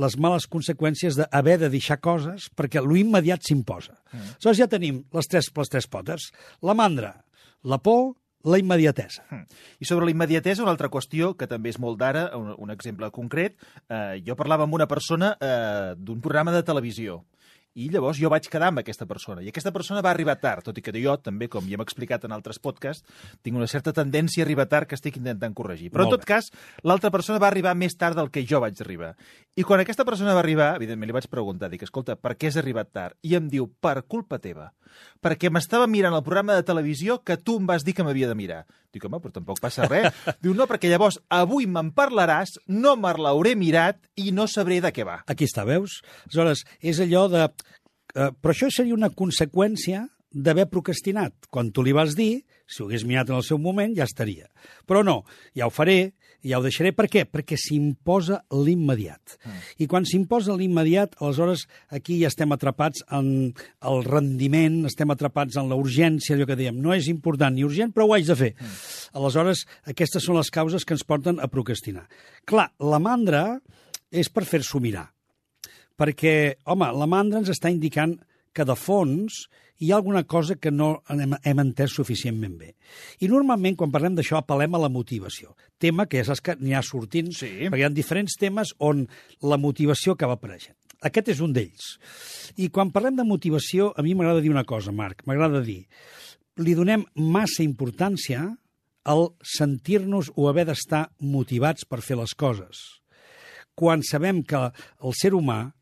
les 0.02 0.18
males 0.22 0.48
conseqüències 0.52 1.20
d'haver 1.20 1.58
de 1.64 1.72
deixar 1.74 2.00
coses 2.04 2.50
perquè 2.56 2.84
lo 2.84 2.98
immediat 3.00 3.44
s'imposa. 3.46 3.98
Mm. 4.12 4.36
Aleshores 4.36 4.62
ja 4.62 4.72
tenim 4.72 5.04
les 5.16 5.32
tres, 5.32 5.52
les 5.56 5.72
tres 5.72 5.90
potes. 5.92 6.30
La 6.64 6.76
mandra, 6.78 7.16
la 7.64 7.82
por, 7.84 8.14
la 8.46 8.60
immediatesa. 8.62 9.26
I 9.82 9.86
sobre 9.86 10.06
la 10.06 10.14
immediatesa, 10.14 10.64
una 10.64 10.72
altra 10.76 10.92
qüestió 10.94 11.34
que 11.38 11.48
també 11.50 11.72
és 11.74 11.80
molt 11.82 11.98
d'ara, 12.00 12.28
un, 12.38 12.52
un 12.62 12.74
exemple 12.74 13.10
concret. 13.14 13.58
Eh, 13.90 14.22
jo 14.26 14.38
parlava 14.38 14.68
amb 14.68 14.78
una 14.78 14.88
persona 14.88 15.34
eh, 15.42 15.96
d'un 15.98 16.22
programa 16.22 16.54
de 16.54 16.62
televisió 16.64 17.24
i 17.76 17.90
llavors 17.92 18.20
jo 18.22 18.30
vaig 18.32 18.48
quedar 18.48 18.70
amb 18.72 18.80
aquesta 18.80 19.08
persona. 19.08 19.44
I 19.44 19.50
aquesta 19.52 19.74
persona 19.76 20.04
va 20.06 20.14
arribar 20.14 20.38
tard, 20.40 20.64
tot 20.64 20.78
i 20.80 20.84
que 20.84 20.94
jo 20.96 21.18
també, 21.20 21.50
com 21.52 21.68
ja 21.68 21.76
hem 21.76 21.84
explicat 21.84 22.24
en 22.24 22.36
altres 22.36 22.60
podcasts, 22.64 23.04
tinc 23.44 23.60
una 23.60 23.68
certa 23.68 23.92
tendència 23.94 24.44
a 24.44 24.46
arribar 24.46 24.68
tard 24.72 24.88
que 24.88 24.96
estic 24.96 25.20
intentant 25.20 25.54
corregir. 25.54 25.92
Però, 25.92 26.06
Molt 26.06 26.16
en 26.16 26.20
tot 26.20 26.28
cas, 26.30 26.48
l'altra 26.88 27.12
persona 27.12 27.42
va 27.44 27.50
arribar 27.52 27.76
més 27.76 27.98
tard 28.00 28.16
del 28.16 28.32
que 28.32 28.46
jo 28.48 28.64
vaig 28.64 28.80
arribar. 28.80 29.12
I 29.56 29.68
quan 29.68 29.84
aquesta 29.84 30.08
persona 30.08 30.34
va 30.36 30.42
arribar, 30.44 30.74
evidentment 30.80 31.12
li 31.12 31.18
vaig 31.20 31.28
preguntar, 31.32 31.70
dic, 31.72 31.84
escolta, 31.84 32.16
per 32.16 32.38
què 32.40 32.48
has 32.52 32.60
arribat 32.64 32.94
tard? 32.96 33.20
I 33.28 33.36
em 33.36 33.52
diu, 33.52 33.68
per 33.68 34.02
culpa 34.08 34.40
teva. 34.40 34.72
Perquè 35.24 35.50
m'estava 35.52 35.88
mirant 35.92 36.16
el 36.16 36.24
programa 36.24 36.56
de 36.56 36.64
televisió 36.64 37.20
que 37.28 37.36
tu 37.36 37.58
em 37.60 37.68
vas 37.68 37.84
dir 37.84 37.96
que 37.96 38.04
m'havia 38.08 38.30
de 38.32 38.36
mirar. 38.40 38.64
Dic, 38.96 39.04
home, 39.04 39.20
però 39.20 39.34
tampoc 39.36 39.60
passa 39.60 39.90
res. 39.90 40.08
Diu, 40.44 40.54
no, 40.56 40.68
perquè 40.70 40.88
llavors 40.88 41.18
avui 41.34 41.68
me'n 41.68 41.90
parlaràs, 41.96 42.56
no 42.72 42.96
me 42.96 43.12
l'hauré 43.20 43.56
mirat 43.60 44.00
i 44.16 44.32
no 44.32 44.48
sabré 44.48 44.80
de 44.84 44.94
què 44.96 45.04
va. 45.08 45.18
Aquí 45.28 45.50
està, 45.50 45.66
veus? 45.68 46.00
Aleshores, 46.30 46.64
és 46.80 47.02
allò 47.04 47.26
de... 47.32 47.50
Eh, 48.16 48.32
però 48.40 48.56
això 48.56 48.72
seria 48.72 48.96
una 48.96 49.12
conseqüència 49.12 50.06
d'haver 50.36 50.68
procrastinat. 50.72 51.48
Quan 51.52 51.72
tu 51.72 51.84
li 51.84 51.94
vas 51.96 52.16
dir, 52.16 52.44
si 52.68 52.82
ho 52.82 52.90
hagués 52.90 53.06
mirat 53.08 53.32
en 53.32 53.40
el 53.40 53.46
seu 53.48 53.60
moment, 53.62 53.94
ja 53.96 54.08
estaria. 54.08 54.50
Però 54.88 55.04
no, 55.06 55.22
ja 55.56 55.68
ho 55.68 55.74
faré, 55.74 56.16
ja 56.46 56.60
ho 56.60 56.64
deixaré. 56.66 56.92
Per 56.96 57.08
què? 57.12 57.24
Perquè 57.30 57.58
s'imposa 57.60 58.42
l'immediat. 58.52 59.38
Mm. 59.38 59.62
I 59.86 59.88
quan 59.92 60.08
s'imposa 60.08 60.58
l'immediat, 60.58 61.16
aleshores 61.22 61.66
aquí 61.96 62.20
ja 62.22 62.32
estem 62.32 62.52
atrapats 62.56 63.06
en 63.16 63.32
el 63.56 64.06
rendiment, 64.08 64.82
estem 64.90 65.12
atrapats 65.16 65.60
en 65.62 65.72
la 65.72 65.80
urgència, 65.80 66.36
allò 66.36 66.50
que 66.50 66.60
dèiem, 66.60 66.80
no 66.84 66.94
és 66.96 67.10
important 67.12 67.56
ni 67.56 67.66
urgent, 67.68 67.96
però 67.96 68.10
ho 68.10 68.16
haig 68.18 68.28
de 68.28 68.40
fer. 68.40 68.54
Mm. 68.60 68.78
Aleshores, 69.22 69.66
aquestes 69.96 70.28
són 70.28 70.40
les 70.40 70.52
causes 70.52 70.86
que 70.86 70.98
ens 70.98 71.08
porten 71.08 71.40
a 71.40 71.52
procrastinar. 71.52 72.10
Clar, 72.46 72.70
la 72.80 73.00
mandra 73.00 73.46
és 74.12 74.32
per 74.32 74.48
fer-s'ho 74.48 74.84
mirar 74.84 75.10
perquè, 76.00 76.58
home, 76.66 76.88
la 76.92 77.08
mandra 77.10 77.42
ens 77.42 77.52
està 77.54 77.72
indicant 77.72 78.18
que 78.56 78.66
de 78.68 78.76
fons 78.80 79.46
hi 79.84 79.92
ha 79.92 79.98
alguna 79.98 80.24
cosa 80.24 80.56
que 80.56 80.72
no 80.72 81.02
hem, 81.12 81.36
hem 81.44 81.60
entès 81.60 81.92
suficientment 81.98 82.56
bé. 82.58 82.72
I 83.20 83.28
normalment, 83.28 83.76
quan 83.76 83.92
parlem 83.92 84.16
d'això, 84.16 84.40
apel·lem 84.40 84.78
a 84.78 84.82
la 84.86 84.92
motivació. 84.92 85.56
Tema 85.80 86.06
que 86.08 86.22
ja 86.22 86.30
saps 86.30 86.42
que 86.42 86.56
n'hi 86.62 86.76
ha 86.76 86.84
sortint, 86.86 87.34
Sí. 87.36 87.50
perquè 87.68 87.84
hi 87.84 87.84
ha 87.84 87.90
diferents 87.90 88.38
temes 88.40 88.74
on 88.80 89.08
la 89.42 89.58
motivació 89.58 90.14
acaba 90.14 90.40
apareixent. 90.40 90.78
Aquest 91.02 91.28
és 91.30 91.42
un 91.44 91.52
d'ells. 91.54 92.00
I 92.58 92.70
quan 92.70 92.92
parlem 92.92 93.18
de 93.18 93.26
motivació, 93.28 93.94
a 93.96 94.02
mi 94.02 94.16
m'agrada 94.16 94.42
dir 94.42 94.50
una 94.50 94.64
cosa, 94.64 94.92
Marc, 94.92 95.26
m'agrada 95.28 95.62
dir, 95.62 95.86
li 96.58 96.74
donem 96.74 97.04
massa 97.16 97.64
importància 97.64 98.58
al 99.04 99.28
sentir-nos 99.44 100.32
o 100.36 100.48
haver 100.50 100.66
d'estar 100.66 101.12
motivats 101.20 101.86
per 101.86 102.02
fer 102.02 102.16
les 102.18 102.34
coses. 102.34 103.02
Quan 103.76 104.02
sabem 104.02 104.42
que 104.44 104.72
el 105.04 105.14
ser 105.14 105.34
humà, 105.36 105.75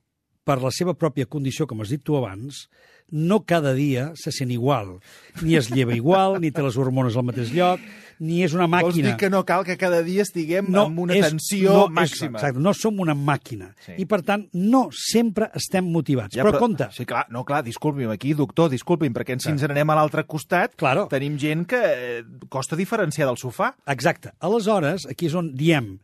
per 0.44 0.60
la 0.62 0.72
seva 0.76 0.94
pròpia 0.94 1.26
condició, 1.26 1.68
com 1.68 1.82
has 1.82 1.90
dit 1.94 2.02
tu 2.04 2.18
abans, 2.20 2.68
no 3.14 3.44
cada 3.46 3.74
dia 3.76 4.12
se 4.16 4.32
sent 4.32 4.50
igual. 4.52 4.98
Ni 5.44 5.56
es 5.56 5.70
lleva 5.70 5.94
igual, 5.96 6.40
ni 6.42 6.50
té 6.52 6.64
les 6.64 6.78
hormones 6.80 7.16
al 7.20 7.26
mateix 7.28 7.52
lloc, 7.54 7.80
ni 8.24 8.42
és 8.46 8.54
una 8.56 8.66
Vols 8.66 8.96
màquina. 8.96 9.10
dir 9.12 9.18
que 9.20 9.30
no 9.30 9.44
cal 9.46 9.64
que 9.68 9.76
cada 9.78 10.02
dia 10.04 10.22
estiguem 10.24 10.74
amb 10.76 11.00
una 11.00 11.14
és- 11.14 11.28
tensió 11.28 11.74
no, 11.74 11.88
màxima? 11.90 12.38
És, 12.40 12.44
exacte, 12.44 12.60
no 12.60 12.74
som 12.74 13.00
una 13.00 13.14
màquina. 13.14 13.74
Sí. 13.86 13.94
I, 13.98 14.06
per 14.06 14.22
tant, 14.24 14.48
no 14.54 14.88
sempre 14.92 15.50
estem 15.54 15.86
motivats. 15.92 16.36
però, 16.38 16.58
compte, 16.58 16.88
Sí, 16.92 17.06
clar, 17.06 17.28
no, 17.30 17.44
clar, 17.46 17.64
disculpi'm, 17.64 18.10
aquí, 18.12 18.34
doctor, 18.34 18.70
disculpi'm, 18.72 19.14
perquè 19.14 19.38
si 19.40 19.50
ens 19.50 19.62
n'anem 19.62 19.90
a 19.90 19.96
l'altre 19.96 20.24
costat, 20.26 20.76
Claro. 20.76 21.08
tenim 21.08 21.38
gent 21.38 21.66
que 21.68 21.82
eh, 21.84 22.24
costa 22.50 22.76
diferenciar 22.76 23.28
del 23.28 23.38
sofà. 23.38 23.76
Exacte. 23.86 24.32
Aleshores, 24.40 25.06
aquí 25.06 25.28
és 25.28 25.36
on 25.36 25.54
diem 25.54 26.00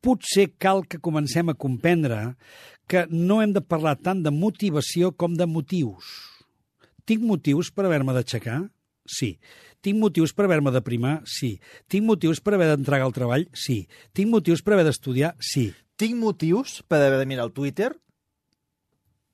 potser 0.00 0.52
cal 0.58 0.86
que 0.86 0.98
comencem 1.02 1.48
a 1.50 1.54
comprendre 1.54 2.36
que 2.88 3.04
no 3.12 3.42
hem 3.42 3.52
de 3.54 3.62
parlar 3.62 3.96
tant 4.00 4.24
de 4.24 4.32
motivació 4.34 5.12
com 5.12 5.36
de 5.36 5.46
motius. 5.46 6.08
Tinc 7.08 7.24
motius 7.24 7.70
per 7.72 7.86
haver-me 7.86 8.14
d'aixecar? 8.16 8.62
Sí. 9.08 9.36
Tinc 9.84 10.00
motius 10.00 10.34
per 10.36 10.48
haver-me 10.48 10.72
de 10.74 10.82
primar? 10.84 11.18
Sí. 11.28 11.54
Tinc 11.88 12.04
motius 12.08 12.42
per 12.44 12.56
haver 12.56 12.72
d'entregar 12.72 13.06
el 13.08 13.14
treball? 13.16 13.46
Sí. 13.56 13.82
Tinc 14.12 14.32
motius 14.32 14.64
per 14.64 14.74
haver 14.74 14.88
d'estudiar? 14.88 15.34
Sí. 15.40 15.70
Tinc 16.00 16.18
motius 16.18 16.82
per 16.88 17.00
haver 17.02 17.20
de 17.20 17.28
mirar 17.30 17.46
el 17.48 17.54
Twitter? 17.56 17.92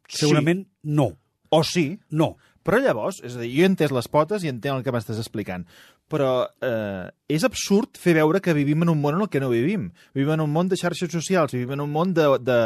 Segurament 0.08 0.66
no. 0.82 1.14
Sí. 1.14 1.20
O 1.54 1.62
sí, 1.62 1.86
No. 2.10 2.34
Però 2.64 2.78
llavors, 2.80 3.18
és 3.20 3.34
a 3.36 3.42
dir, 3.42 3.50
jo 3.52 3.64
he 3.66 3.68
entès 3.68 3.92
les 3.92 4.06
potes 4.08 4.44
i 4.44 4.48
entenc 4.48 4.78
el 4.78 4.84
que 4.86 4.92
m'estàs 4.94 5.18
explicant. 5.20 5.66
Però 6.10 6.46
eh, 6.62 7.08
és 7.28 7.44
absurd 7.46 7.96
fer 7.98 8.14
veure 8.18 8.40
que 8.44 8.54
vivim 8.54 8.82
en 8.84 8.92
un 8.92 9.00
món 9.00 9.16
en 9.18 9.24
el 9.26 9.30
que 9.32 9.40
no 9.42 9.48
vivim. 9.52 9.88
Vivim 10.14 10.34
en 10.36 10.44
un 10.44 10.52
món 10.52 10.68
de 10.68 10.76
xarxes 10.80 11.10
socials, 11.12 11.52
vivim 11.56 11.72
en 11.78 11.84
un 11.86 11.90
món 11.94 12.14
de... 12.14 12.28
de... 12.44 12.58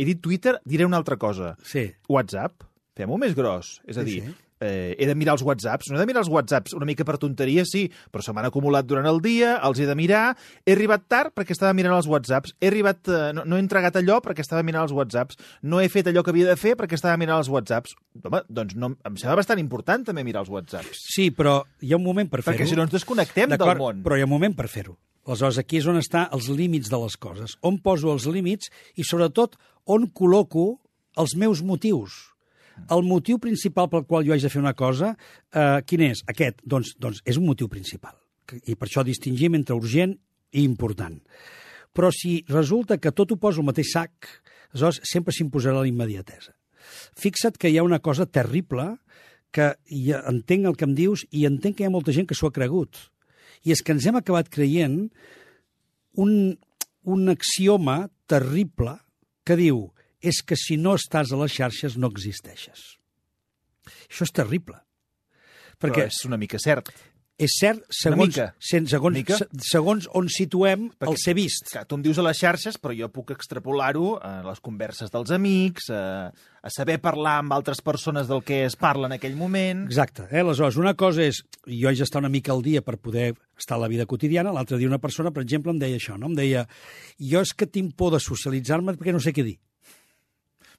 He 0.00 0.06
dit 0.08 0.20
Twitter, 0.24 0.56
diré 0.64 0.86
una 0.88 0.96
altra 0.96 1.18
cosa. 1.20 1.56
Sí. 1.62 1.90
WhatsApp, 2.08 2.62
fem-ho 2.96 3.18
més 3.20 3.34
gros. 3.36 3.80
És 3.84 3.98
a 4.00 4.04
Sí, 4.06 4.14
dir, 4.14 4.22
sí. 4.24 4.34
Eh, 4.60 4.94
he 4.98 5.08
de 5.08 5.16
mirar 5.18 5.34
els 5.36 5.44
whatsapps. 5.44 5.90
No 5.90 5.98
he 5.98 6.02
de 6.02 6.06
mirar 6.08 6.22
els 6.22 6.30
whatsapps 6.30 6.76
una 6.76 6.86
mica 6.88 7.04
per 7.08 7.16
tonteria, 7.20 7.64
sí, 7.68 7.86
però 8.12 8.22
se 8.24 8.34
m'han 8.36 8.46
acumulat 8.48 8.86
durant 8.88 9.08
el 9.10 9.20
dia, 9.24 9.56
els 9.66 9.80
he 9.80 9.88
de 9.88 9.96
mirar. 9.98 10.36
He 10.64 10.76
arribat 10.76 11.08
tard 11.10 11.34
perquè 11.36 11.56
estava 11.56 11.74
mirant 11.76 11.96
els 11.96 12.08
whatsapps. 12.10 12.54
He 12.60 12.70
arribat, 12.70 13.02
eh, 13.08 13.32
no, 13.36 13.46
no 13.48 13.58
he 13.58 13.64
entregat 13.64 13.98
allò 14.00 14.20
perquè 14.24 14.44
estava 14.44 14.62
mirant 14.66 14.86
els 14.86 14.94
whatsapps. 14.96 15.40
No 15.62 15.80
he 15.80 15.90
fet 15.92 16.12
allò 16.12 16.24
que 16.24 16.34
havia 16.34 16.48
de 16.52 16.58
fer 16.60 16.76
perquè 16.78 16.98
estava 16.98 17.18
mirant 17.20 17.40
els 17.40 17.50
whatsapps. 17.52 17.96
Home, 18.22 18.44
doncs 18.48 18.76
no, 18.78 18.94
em 19.08 19.20
sembla 19.20 19.40
bastant 19.40 19.62
important 19.62 20.06
també 20.06 20.24
mirar 20.26 20.44
els 20.44 20.52
whatsapps. 20.52 21.06
Sí, 21.14 21.30
però 21.34 21.60
hi 21.80 21.94
ha 21.94 22.00
un 22.00 22.06
moment 22.06 22.30
per 22.30 22.42
fer-ho. 22.44 22.54
Perquè 22.54 22.68
si 22.68 22.78
no 22.78 22.86
ens 22.86 22.94
desconnectem 22.94 23.56
del 23.56 23.78
món. 23.80 24.04
Però 24.06 24.18
hi 24.18 24.24
ha 24.24 24.28
un 24.28 24.34
moment 24.34 24.56
per 24.56 24.68
fer-ho. 24.70 24.98
Aleshores, 25.30 25.60
aquí 25.60 25.78
és 25.78 25.86
on 25.86 26.00
està 26.00 26.24
els 26.34 26.48
límits 26.48 26.88
de 26.90 26.98
les 26.98 27.16
coses. 27.20 27.54
On 27.66 27.76
poso 27.78 28.10
els 28.10 28.24
límits 28.32 28.70
i, 28.96 29.04
sobretot, 29.04 29.58
on 29.86 30.08
col·loco 30.16 30.80
els 31.20 31.36
meus 31.38 31.60
motius. 31.62 32.16
El 32.90 33.04
motiu 33.06 33.38
principal 33.38 33.88
pel 33.90 34.06
qual 34.08 34.26
jo 34.26 34.34
haig 34.34 34.42
de 34.42 34.50
fer 34.50 34.60
una 34.62 34.74
cosa, 34.74 35.14
eh, 35.54 35.80
quin 35.86 36.06
és? 36.08 36.24
Aquest. 36.26 36.62
Doncs, 36.64 36.96
doncs 36.98 37.20
és 37.24 37.38
un 37.38 37.46
motiu 37.46 37.68
principal. 37.68 38.16
I 38.66 38.74
per 38.74 38.88
això 38.88 39.04
distingim 39.06 39.54
entre 39.54 39.76
urgent 39.76 40.16
i 40.52 40.64
important. 40.64 41.20
Però 41.94 42.10
si 42.14 42.40
resulta 42.48 42.98
que 42.98 43.12
tot 43.12 43.30
ho 43.30 43.36
poso 43.36 43.60
al 43.60 43.68
mateix 43.70 43.92
sac, 43.92 44.26
aleshores 44.72 45.00
sempre 45.06 45.34
s'imposarà 45.34 45.80
la 45.80 45.90
immediatesa. 45.90 46.54
Fixa't 47.18 47.58
que 47.58 47.70
hi 47.70 47.78
ha 47.78 47.86
una 47.86 48.00
cosa 48.00 48.26
terrible 48.26 48.96
que 49.54 49.74
i 49.90 50.10
entenc 50.14 50.66
el 50.70 50.76
que 50.78 50.86
em 50.86 50.94
dius 50.94 51.24
i 51.30 51.44
entenc 51.48 51.76
que 51.76 51.84
hi 51.84 51.88
ha 51.88 51.94
molta 51.94 52.14
gent 52.14 52.28
que 52.30 52.38
s'ho 52.38 52.50
ha 52.50 52.56
cregut. 52.56 52.96
I 53.66 53.74
és 53.74 53.82
que 53.82 53.92
ens 53.92 54.06
hem 54.06 54.18
acabat 54.18 54.48
creient 54.48 55.10
un, 56.14 56.56
un 57.04 57.32
axioma 57.32 58.08
terrible 58.30 58.96
que 59.44 59.58
diu 59.58 59.88
és 60.20 60.42
que 60.44 60.56
si 60.56 60.76
no 60.76 60.94
estàs 60.98 61.32
a 61.32 61.38
les 61.40 61.52
xarxes 61.56 61.96
no 61.96 62.10
existeixes. 62.12 62.96
Això 64.10 64.26
és 64.28 64.32
terrible. 64.36 64.76
Perquè 65.80 65.94
Perquè 66.04 66.10
és 66.10 66.24
una 66.28 66.36
mica 66.36 66.58
cert. 66.60 66.90
és 67.40 67.54
cert, 67.58 67.80
segons, 67.88 68.36
sen- 68.60 68.86
segons, 68.86 69.14
Mica. 69.16 69.38
se- 69.38 69.46
segons 69.64 70.06
on 70.12 70.28
situem 70.28 70.90
Perquè- 70.90 71.08
el 71.08 71.16
ser 71.16 71.32
vist. 71.32 71.70
Que 71.72 71.86
tu 71.86 71.94
em 71.96 72.02
dius 72.02 72.18
a 72.18 72.22
les 72.22 72.36
xarxes, 72.36 72.76
però 72.78 72.92
jo 72.94 73.08
puc 73.08 73.30
extrapolar-ho 73.30 74.18
a 74.20 74.42
les 74.44 74.60
converses 74.60 75.10
dels 75.10 75.30
amics, 75.30 75.88
a, 75.88 76.28
a 76.62 76.68
saber 76.68 76.98
parlar 77.00 77.38
amb 77.38 77.54
altres 77.56 77.80
persones 77.80 78.28
del 78.28 78.42
que 78.44 78.66
es 78.66 78.76
parla 78.76 79.06
en 79.06 79.12
aquell 79.16 79.36
moment... 79.36 79.86
Exacte. 79.86 80.26
Eh? 80.30 80.40
Aleshores, 80.40 80.76
una 80.76 80.92
cosa 80.94 81.22
és, 81.24 81.40
jo 81.66 81.88
haig 81.88 81.96
d'estar 81.98 82.20
una 82.20 82.28
mica 82.28 82.52
al 82.52 82.60
dia 82.60 82.82
per 82.82 82.98
poder 82.98 83.32
estar 83.56 83.78
a 83.78 83.80
la 83.80 83.88
vida 83.88 84.04
quotidiana, 84.04 84.52
l'altre 84.52 84.76
dia 84.76 84.86
una 84.92 84.98
persona, 85.00 85.30
per 85.32 85.42
exemple, 85.42 85.72
em 85.72 85.78
deia 85.78 85.96
això, 85.96 86.18
no? 86.18 86.26
em 86.26 86.34
deia, 86.36 86.66
jo 87.18 87.40
és 87.40 87.54
que 87.54 87.64
tinc 87.66 87.96
por 87.96 88.12
de 88.12 88.20
socialitzar-me 88.20 88.92
perquè 88.98 89.12
no 89.16 89.18
sé 89.20 89.32
què 89.32 89.42
dir. 89.48 89.58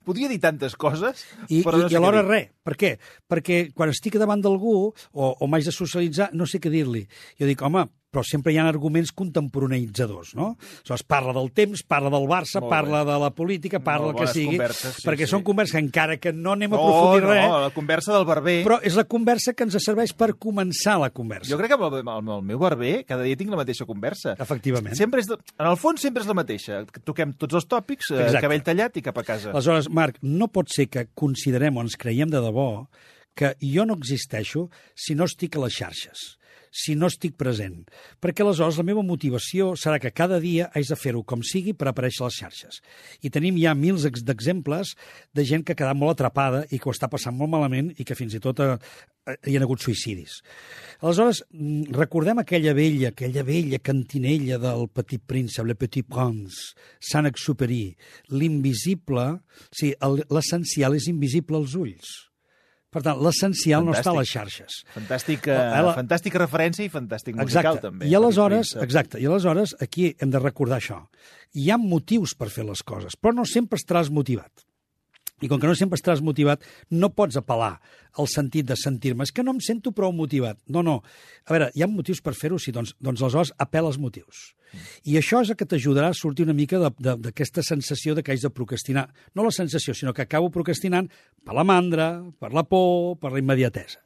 Podria 0.05 0.29
dir 0.31 0.39
tantes 0.41 0.75
coses, 0.79 1.25
I, 1.48 1.62
però 1.65 1.77
i, 1.77 1.84
no 1.84 1.89
sé 1.89 1.93
i 1.93 2.00
alhora 2.00 2.24
res. 2.25 2.50
Per 2.65 2.75
què? 2.79 2.96
Perquè 3.29 3.63
quan 3.77 3.91
estic 3.93 4.17
davant 4.22 4.41
d'algú 4.41 4.75
o, 4.89 4.91
o 5.31 5.50
m'haig 5.50 5.67
de 5.67 5.74
socialitzar, 5.75 6.31
no 6.34 6.48
sé 6.50 6.62
què 6.62 6.72
dir-li. 6.74 7.03
Jo 7.39 7.50
dic, 7.50 7.62
home, 7.62 7.86
però 8.11 8.23
sempre 8.27 8.51
hi 8.51 8.57
ha 8.59 8.65
arguments 8.67 9.13
contemporaneitzadors, 9.15 10.33
no? 10.35 10.57
Aleshores, 10.81 11.03
parla 11.07 11.33
del 11.37 11.51
temps, 11.55 11.83
parla 11.87 12.09
del 12.11 12.27
Barça, 12.27 12.59
Molt 12.59 12.67
bé. 12.67 12.71
parla 12.75 13.03
de 13.07 13.17
la 13.23 13.29
política, 13.31 13.79
parla 13.79 14.11
Molt 14.11 14.19
el 14.19 14.25
que 14.25 14.33
sigui, 14.33 14.57
converses, 14.57 14.95
sí, 14.97 15.05
perquè 15.07 15.27
sí. 15.27 15.31
són 15.31 15.43
converses 15.47 15.75
que 15.77 15.83
encara 15.85 16.17
que 16.19 16.33
no 16.33 16.53
anem 16.57 16.73
a 16.73 16.77
No, 16.77 16.81
aprofundir 16.83 17.23
no, 17.23 17.31
res, 17.33 17.49
la 17.67 17.71
conversa 17.75 18.13
del 18.17 18.25
barber... 18.27 18.57
però 18.67 18.79
és 18.83 18.97
la 18.99 19.05
conversa 19.05 19.53
que 19.55 19.63
ens 19.67 19.77
serveix 19.83 20.13
per 20.17 20.33
començar 20.35 20.97
la 20.99 21.09
conversa. 21.09 21.49
Jo 21.53 21.59
crec 21.61 21.71
que 21.71 21.79
amb 21.79 21.87
el, 21.87 22.01
amb 22.03 22.33
el 22.37 22.43
meu 22.51 22.59
barber 22.59 23.05
cada 23.07 23.23
dia 23.23 23.39
tinc 23.39 23.49
la 23.53 23.61
mateixa 23.63 23.87
conversa. 23.87 24.35
Efectivament. 24.37 24.95
Sempre 24.99 25.23
és 25.23 25.31
en 25.31 25.69
el 25.71 25.77
fons 25.79 26.01
sempre 26.03 26.21
és 26.25 26.27
la 26.29 26.35
mateixa. 26.37 26.83
Toquem 27.07 27.31
tots 27.39 27.55
els 27.61 27.67
tòpics, 27.71 28.11
eh, 28.11 28.25
Exacte. 28.27 28.43
cabell 28.43 28.63
tallat 28.67 28.97
i 28.99 29.05
cap 29.05 29.17
a 29.17 29.23
casa. 29.23 29.51
Aleshores, 29.55 29.87
Marc, 29.89 30.19
no 30.21 30.49
pot 30.51 30.67
ser 30.73 30.89
que 30.91 31.07
considerem 31.15 31.77
o 31.77 31.85
ens 31.85 31.95
creiem 31.95 32.29
de 32.29 32.41
debò 32.43 32.87
que 33.33 33.53
jo 33.63 33.85
no 33.87 33.95
existeixo 33.95 34.67
si 34.93 35.15
no 35.15 35.23
estic 35.29 35.55
a 35.55 35.61
les 35.63 35.73
xarxes, 35.79 36.35
si 36.71 36.95
no 36.95 37.09
estic 37.11 37.35
present. 37.37 37.83
Perquè 38.23 38.45
aleshores 38.45 38.79
la 38.79 38.85
meva 38.87 39.03
motivació 39.03 39.73
serà 39.75 39.99
que 39.99 40.13
cada 40.15 40.39
dia 40.39 40.69
haig 40.73 40.87
de 40.87 40.95
fer-ho 40.95 41.21
com 41.27 41.43
sigui 41.43 41.73
per 41.75 41.89
aparèixer 41.91 42.23
a 42.23 42.29
les 42.29 42.39
xarxes. 42.39 42.79
I 43.21 43.29
tenim 43.29 43.59
ja 43.59 43.75
mils 43.75 44.05
ex- 44.07 44.23
d'exemples 44.23 44.95
de 45.35 45.45
gent 45.45 45.65
que 45.67 45.75
ha 45.75 45.79
quedat 45.83 45.99
molt 45.99 46.15
atrapada 46.15 46.63
i 46.71 46.79
que 46.79 46.87
ho 46.89 46.95
està 46.95 47.11
passant 47.11 47.35
molt 47.35 47.51
malament 47.51 47.91
i 47.99 48.07
que 48.07 48.15
fins 48.15 48.33
i 48.33 48.41
tot 48.41 48.63
eh, 48.63 48.77
hi 49.45 49.57
ha 49.57 49.61
hagut 49.67 49.83
suïcidis. 49.83 50.39
Aleshores, 51.01 51.43
mm, 51.51 51.91
recordem 51.97 52.39
aquella 52.39 52.73
vella, 52.73 53.11
aquella 53.11 53.43
vella 53.43 53.79
cantinella 53.83 54.57
del 54.57 54.87
Petit 54.89 55.21
Príncep, 55.27 55.65
Le 55.67 55.75
Petit 55.75 56.07
Prince, 56.07 56.71
Saint-Exupéry, 57.11 57.95
l'invisible, 58.31 59.27
sí, 59.75 59.93
l'essencial 60.31 60.95
és 60.95 61.07
invisible 61.11 61.59
als 61.59 61.75
ulls. 61.75 62.30
Per 62.91 63.00
tant, 63.05 63.21
l'essencial 63.24 63.86
no 63.88 63.93
està 63.95 64.12
a 64.12 64.17
les 64.19 64.27
xarxes. 64.27 64.81
Fantàstic, 64.93 65.48
eh, 65.48 65.55
A 65.55 65.81
la- 65.81 65.93
fantàstica 65.95 66.38
referència 66.41 66.83
i 66.83 66.89
fantàstic 66.89 67.36
musical, 67.36 67.77
Exacte. 67.77 67.88
també. 67.88 68.07
I 68.10 68.15
aleshores, 68.15 68.74
Petit 68.74 68.74
Príncep. 68.74 68.83
exacte, 68.83 69.21
i 69.21 69.25
aleshores 69.25 69.75
aquí 69.79 70.15
hem 70.19 70.29
de 70.29 70.39
recordar 70.39 70.79
això. 70.81 71.07
Hi 71.53 71.69
ha 71.71 71.77
motius 71.77 72.36
per 72.36 72.50
fer 72.50 72.65
les 72.65 72.83
coses, 72.83 73.13
però 73.15 73.33
no 73.33 73.45
sempre 73.45 73.79
estaràs 73.79 74.10
motivat. 74.12 74.51
I 75.41 75.50
com 75.50 75.60
que 75.60 75.69
no 75.69 75.75
sempre 75.77 75.98
estaràs 76.00 76.21
motivat, 76.24 76.63
no 76.93 77.12
pots 77.13 77.39
apel·lar 77.39 77.75
al 78.21 78.29
sentit 78.29 78.67
de 78.69 78.77
sentir-me. 78.77 79.25
És 79.25 79.33
que 79.33 79.43
no 79.43 79.55
em 79.55 79.62
sento 79.63 79.93
prou 79.95 80.13
motivat. 80.13 80.60
No, 80.69 80.83
no. 80.86 81.00
A 81.48 81.55
veure, 81.55 81.71
hi 81.75 81.83
ha 81.83 81.89
motius 81.89 82.21
per 82.21 82.36
fer-ho, 82.38 82.60
sí, 82.62 82.74
doncs, 82.75 82.93
doncs 83.01 83.24
aleshores 83.24 83.53
apel·la 83.62 83.91
als 83.91 84.00
motius. 84.01 84.51
I 85.03 85.17
això 85.19 85.41
és 85.43 85.51
el 85.51 85.57
que 85.60 85.67
t'ajudarà 85.67 86.12
a 86.12 86.17
sortir 86.17 86.45
una 86.45 86.55
mica 86.55 86.79
d'aquesta 86.79 87.63
sensació 87.65 88.15
de 88.15 88.24
que 88.24 88.33
haig 88.33 88.43
de 88.43 88.53
procrastinar. 88.53 89.10
No 89.36 89.43
la 89.43 89.51
sensació, 89.55 89.95
sinó 89.98 90.13
que 90.13 90.24
acabo 90.24 90.51
procrastinant 90.53 91.10
per 91.45 91.57
la 91.57 91.65
mandra, 91.67 92.13
per 92.39 92.53
la 92.55 92.63
por, 92.63 93.17
per 93.19 93.33
la 93.33 93.41
immediatesa. 93.41 94.00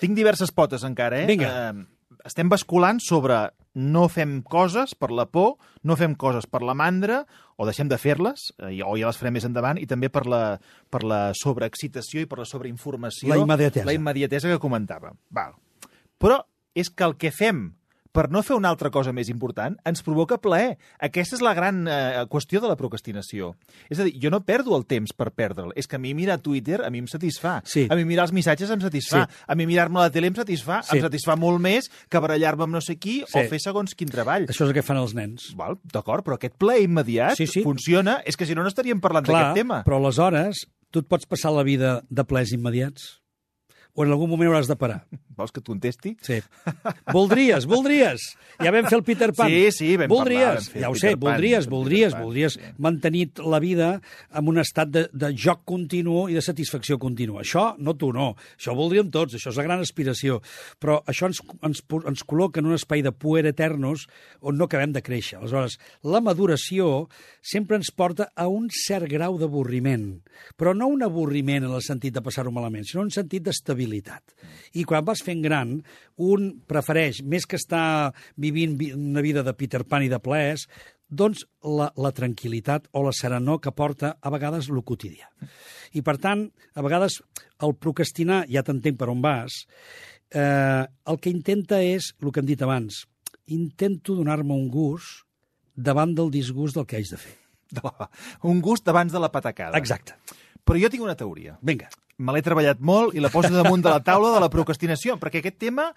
Tinc 0.00 0.16
diverses 0.16 0.50
potes 0.52 0.82
encara, 0.86 1.22
eh? 1.22 1.28
Vinga. 1.30 1.50
Eh, 1.70 2.18
estem 2.26 2.50
basculant 2.50 2.98
sobre 3.04 3.38
no 3.74 4.06
fem 4.08 4.38
coses 4.42 4.94
per 4.94 5.10
la 5.10 5.26
por, 5.26 5.56
no 5.82 5.96
fem 5.98 6.14
coses 6.14 6.46
per 6.50 6.62
la 6.62 6.76
mandra, 6.78 7.24
o 7.56 7.66
deixem 7.66 7.90
de 7.90 7.98
fer-les, 7.98 8.48
eh, 8.58 8.80
o 8.86 8.94
ja 8.98 9.10
les 9.10 9.18
farem 9.20 9.36
més 9.38 9.46
endavant, 9.46 9.78
i 9.82 9.86
també 9.90 10.10
per 10.14 10.24
la, 10.30 10.42
per 10.90 11.02
la 11.04 11.20
sobreexcitació 11.38 12.24
i 12.24 12.30
per 12.30 12.40
la 12.42 12.48
sobreinformació. 12.48 13.30
La 13.30 13.40
immediatesa. 13.42 13.86
La 13.86 13.96
immediatesa 13.96 14.50
que 14.52 14.62
comentava. 14.62 15.14
Val. 15.34 15.56
Però 16.18 16.40
és 16.74 16.90
que 16.90 17.06
el 17.06 17.18
que 17.18 17.34
fem 17.34 17.68
per 18.14 18.28
no 18.30 18.44
fer 18.46 18.54
una 18.54 18.70
altra 18.70 18.92
cosa 18.94 19.10
més 19.12 19.26
important, 19.32 19.74
ens 19.84 20.04
provoca 20.06 20.36
plaer. 20.38 20.76
Aquesta 21.02 21.34
és 21.34 21.42
la 21.42 21.50
gran 21.56 21.80
eh, 21.90 22.22
qüestió 22.30 22.60
de 22.62 22.68
la 22.70 22.76
procrastinació. 22.78 23.50
És 23.90 23.98
a 23.98 24.06
dir, 24.06 24.12
jo 24.22 24.30
no 24.30 24.38
perdo 24.46 24.76
el 24.78 24.84
temps 24.86 25.10
per 25.18 25.32
perdre'l. 25.34 25.72
És 25.74 25.88
que 25.90 25.98
a 25.98 26.02
mi 26.02 26.12
mirar 26.14 26.38
Twitter 26.44 26.78
a 26.86 26.90
mi 26.94 27.02
em 27.02 27.08
satisfà. 27.10 27.56
Sí. 27.66 27.88
A 27.90 27.96
mi 27.98 28.04
mirar 28.06 28.28
els 28.28 28.32
missatges 28.36 28.70
em 28.70 28.78
satisfà. 28.84 29.24
Sí. 29.26 29.42
A 29.50 29.56
mi 29.58 29.66
mirar-me 29.66 29.98
la 29.98 30.12
tele 30.14 30.30
em 30.30 30.36
satisfà. 30.38 30.78
Sí. 30.86 30.96
Em 30.96 31.02
satisfà 31.08 31.34
molt 31.36 31.58
més 31.60 31.90
que 32.08 32.22
barallar-me 32.22 32.68
amb 32.68 32.78
no 32.78 32.80
sé 32.84 32.96
qui 33.02 33.24
Sí. 33.26 33.40
o 33.40 33.42
fer 33.50 33.58
segons 33.60 33.96
quin 33.98 34.08
treball. 34.14 34.46
Això 34.46 34.62
és 34.62 34.70
el 34.70 34.74
que 34.78 34.86
fan 34.86 35.02
els 35.02 35.14
nens. 35.18 35.50
Val, 35.58 35.80
D'acord, 35.92 36.22
però 36.24 36.38
aquest 36.38 36.54
plaer 36.56 36.84
immediat 36.86 37.34
Sí, 37.36 37.46
sí. 37.50 37.62
funciona. 37.66 38.20
És 38.24 38.36
que 38.38 38.46
si 38.46 38.54
no, 38.54 38.62
no 38.62 38.70
estaríem 38.70 39.00
parlant 39.02 39.26
d'aquest 39.26 39.58
tema. 39.58 39.82
però 39.84 39.98
aleshores 39.98 40.66
tu 40.94 41.00
et 41.02 41.08
pots 41.10 41.26
passar 41.26 41.50
la 41.52 41.64
vida 41.66 42.04
de 42.08 42.24
plers 42.24 42.52
immediats? 42.54 43.18
O 43.96 44.02
en 44.04 44.10
algun 44.10 44.30
moment 44.30 44.50
hauràs 44.50 44.66
de 44.66 44.74
parar? 44.74 45.04
Vols 45.36 45.54
que 45.54 45.62
et 45.62 45.68
contesti? 45.68 46.14
Sí. 46.24 46.40
voldries, 47.16 47.66
voldries. 47.70 48.26
Ja 48.62 48.72
vam 48.74 48.88
fer 48.88 48.98
el 48.98 49.04
Peter 49.06 49.30
Pan. 49.34 49.50
Sí, 49.50 49.62
sí, 49.74 49.90
vam 50.00 50.12
voldries, 50.12 50.68
parlar, 50.68 50.74
vam 50.74 50.84
ja 50.84 50.90
ho 50.90 50.98
sé, 50.98 51.14
Pan, 51.14 51.22
voldries, 51.26 51.68
voldries, 51.70 52.14
Pan, 52.14 52.24
voldries 52.26 52.58
sí. 52.58 52.72
mantenir 52.86 53.26
la 53.42 53.60
vida 53.62 53.90
en 54.34 54.50
un 54.52 54.62
estat 54.62 54.92
de, 54.94 55.06
de 55.12 55.32
joc 55.34 55.64
continu 55.68 56.26
i 56.30 56.38
de 56.38 56.44
satisfacció 56.44 56.98
contínua. 57.02 57.42
Això 57.42 57.72
no 57.78 57.96
tu, 57.98 58.12
no. 58.14 58.32
Això 58.58 58.74
ho 58.74 58.78
voldríem 58.78 59.10
tots, 59.14 59.36
això 59.38 59.52
és 59.52 59.60
la 59.60 59.66
gran 59.66 59.82
aspiració. 59.84 60.40
Però 60.82 61.00
això 61.10 61.30
ens, 61.30 61.42
ens, 61.66 61.82
ens 61.82 62.26
col·loca 62.28 62.62
en 62.62 62.70
un 62.70 62.78
espai 62.78 63.02
de 63.04 63.12
puer 63.12 63.44
eternos 63.50 64.06
on 64.40 64.58
no 64.58 64.68
acabem 64.68 64.94
de 64.94 65.02
créixer. 65.04 65.40
Aleshores, 65.40 65.78
la 66.06 66.22
maduració 66.24 67.08
sempre 67.44 67.78
ens 67.80 67.90
porta 67.94 68.30
a 68.34 68.46
un 68.50 68.68
cert 68.72 69.08
grau 69.10 69.38
d'avorriment, 69.40 70.06
però 70.58 70.74
no 70.76 70.88
un 70.92 71.04
avorriment 71.06 71.66
en 71.66 71.74
el 71.74 71.84
sentit 71.84 72.14
de 72.14 72.22
passar-ho 72.24 72.52
malament, 72.54 72.86
sinó 72.88 73.04
un 73.04 73.12
sentit 73.14 73.44
d'estabilitat. 73.44 74.36
I 74.78 74.84
quan 74.88 75.04
vas 75.06 75.23
fent 75.24 75.42
gran, 75.44 75.78
un 76.20 76.50
prefereix, 76.70 77.22
més 77.24 77.46
que 77.48 77.56
estar 77.60 78.12
vivint 78.36 78.76
vi- 78.80 78.92
una 78.94 79.22
vida 79.24 79.42
de 79.46 79.54
Peter 79.56 79.82
Pan 79.88 80.04
i 80.06 80.10
de 80.12 80.20
plaers, 80.22 80.68
doncs 81.14 81.44
la, 81.62 81.90
la 82.00 82.10
tranquil·litat 82.16 82.88
o 82.96 83.02
la 83.04 83.12
serenor 83.14 83.60
que 83.62 83.72
porta 83.76 84.14
a 84.20 84.30
vegades 84.34 84.68
lo 84.72 84.82
quotidià. 84.82 85.28
I 85.94 86.02
per 86.02 86.16
tant, 86.18 86.48
a 86.74 86.82
vegades 86.82 87.20
el 87.62 87.74
procrastinar, 87.78 88.44
ja 88.50 88.64
t'entenc 88.66 88.98
per 88.98 89.10
on 89.12 89.20
vas, 89.22 89.60
eh, 90.34 90.82
el 91.06 91.20
que 91.22 91.30
intenta 91.30 91.78
és, 91.84 92.12
el 92.22 92.32
que 92.32 92.42
hem 92.42 92.48
dit 92.48 92.62
abans, 92.66 93.04
intento 93.52 94.16
donar-me 94.18 94.56
un 94.56 94.68
gust 94.72 95.22
davant 95.76 96.14
del 96.16 96.30
disgust 96.32 96.74
del 96.78 96.86
que 96.88 96.96
haig 97.00 97.10
de 97.12 97.20
fer. 97.20 97.36
Un 98.50 98.60
gust 98.62 98.86
abans 98.88 99.10
de 99.12 99.18
la 99.20 99.30
patacada. 99.34 99.76
Exacte. 99.78 100.14
Però 100.64 100.78
jo 100.80 100.88
tinc 100.92 101.02
una 101.02 101.16
teoria. 101.18 101.56
Vinga. 101.60 101.88
Me 102.18 102.32
l'he 102.32 102.42
treballat 102.46 102.78
molt 102.80 103.14
i 103.14 103.20
la 103.20 103.28
poso 103.32 103.50
damunt 103.50 103.82
de 103.82 103.90
la 103.90 104.00
taula 104.04 104.30
de 104.34 104.40
la 104.40 104.48
procrastinació, 104.52 105.16
perquè 105.18 105.40
aquest 105.42 105.58
tema, 105.58 105.88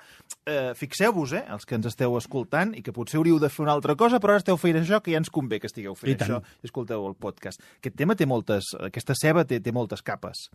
eh, 0.46 0.74
fixeu-vos, 0.76 1.34
eh, 1.34 1.44
els 1.54 1.66
que 1.66 1.76
ens 1.76 1.86
esteu 1.86 2.18
escoltant, 2.18 2.74
i 2.78 2.82
que 2.82 2.92
potser 2.94 3.18
hauríeu 3.20 3.38
de 3.40 3.50
fer 3.50 3.64
una 3.64 3.74
altra 3.74 3.96
cosa, 3.96 4.20
però 4.20 4.34
ara 4.34 4.38
esteu 4.42 4.58
fent 4.58 4.78
això, 4.82 5.02
que 5.02 5.12
ja 5.12 5.18
ens 5.22 5.30
convé 5.30 5.60
que 5.60 5.68
estigueu 5.68 5.96
fent 5.96 6.14
I 6.14 6.16
tant. 6.18 6.30
això, 6.30 6.42
i 6.64 6.66
escolteu 6.66 7.06
el 7.08 7.16
podcast. 7.16 7.62
Aquest 7.78 7.96
tema 7.96 8.16
té 8.16 8.26
moltes, 8.26 8.74
aquesta 8.80 9.14
ceba 9.16 9.46
té, 9.46 9.60
té 9.60 9.72
moltes 9.72 10.02
capes. 10.02 10.50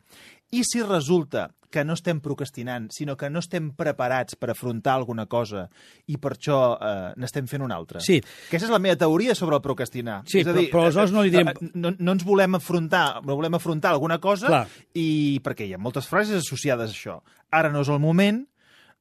I 0.50 0.62
si 0.64 0.82
resulta 0.82 1.50
que 1.72 1.84
no 1.86 1.94
estem 1.94 2.20
procrastinant, 2.20 2.90
sinó 2.92 3.16
que 3.16 3.30
no 3.30 3.38
estem 3.38 3.70
preparats 3.72 4.34
per 4.36 4.50
afrontar 4.50 4.92
alguna 4.98 5.24
cosa 5.24 5.70
i 6.06 6.18
per 6.18 6.34
això 6.34 6.76
eh, 6.76 7.14
n'estem 7.16 7.46
fent 7.48 7.62
una 7.64 7.76
altra? 7.76 7.98
Sí. 8.04 8.18
Aquesta 8.48 8.66
és 8.66 8.70
la 8.74 8.78
meva 8.78 8.96
teoria 9.00 9.34
sobre 9.34 9.56
el 9.56 9.62
procrastinar. 9.62 10.18
Sí, 10.26 10.40
és 10.42 10.46
a 10.46 10.50
però- 10.50 10.58
dir, 10.60 10.70
però 10.70 10.82
aleshores 10.82 11.12
no 11.12 11.22
li 11.22 11.30
direm- 11.30 11.48
eh, 11.48 11.54
eh, 11.62 11.70
no, 11.74 11.94
no 11.98 12.12
ens 12.12 12.24
volem 12.28 12.54
afrontar, 12.56 13.22
no 13.24 13.36
volem 13.36 13.54
afrontar 13.54 13.92
alguna 13.92 14.18
cosa 14.20 14.48
Clar. 14.48 14.66
i 14.92 15.40
perquè 15.52 15.68
hi 15.68 15.76
ha 15.76 15.80
moltes 15.80 16.08
frases 16.08 16.40
associades 16.40 16.90
a 16.90 16.96
això. 16.96 17.20
Ara 17.52 17.70
no 17.72 17.84
és 17.84 17.92
el 17.92 18.00
moment, 18.00 18.42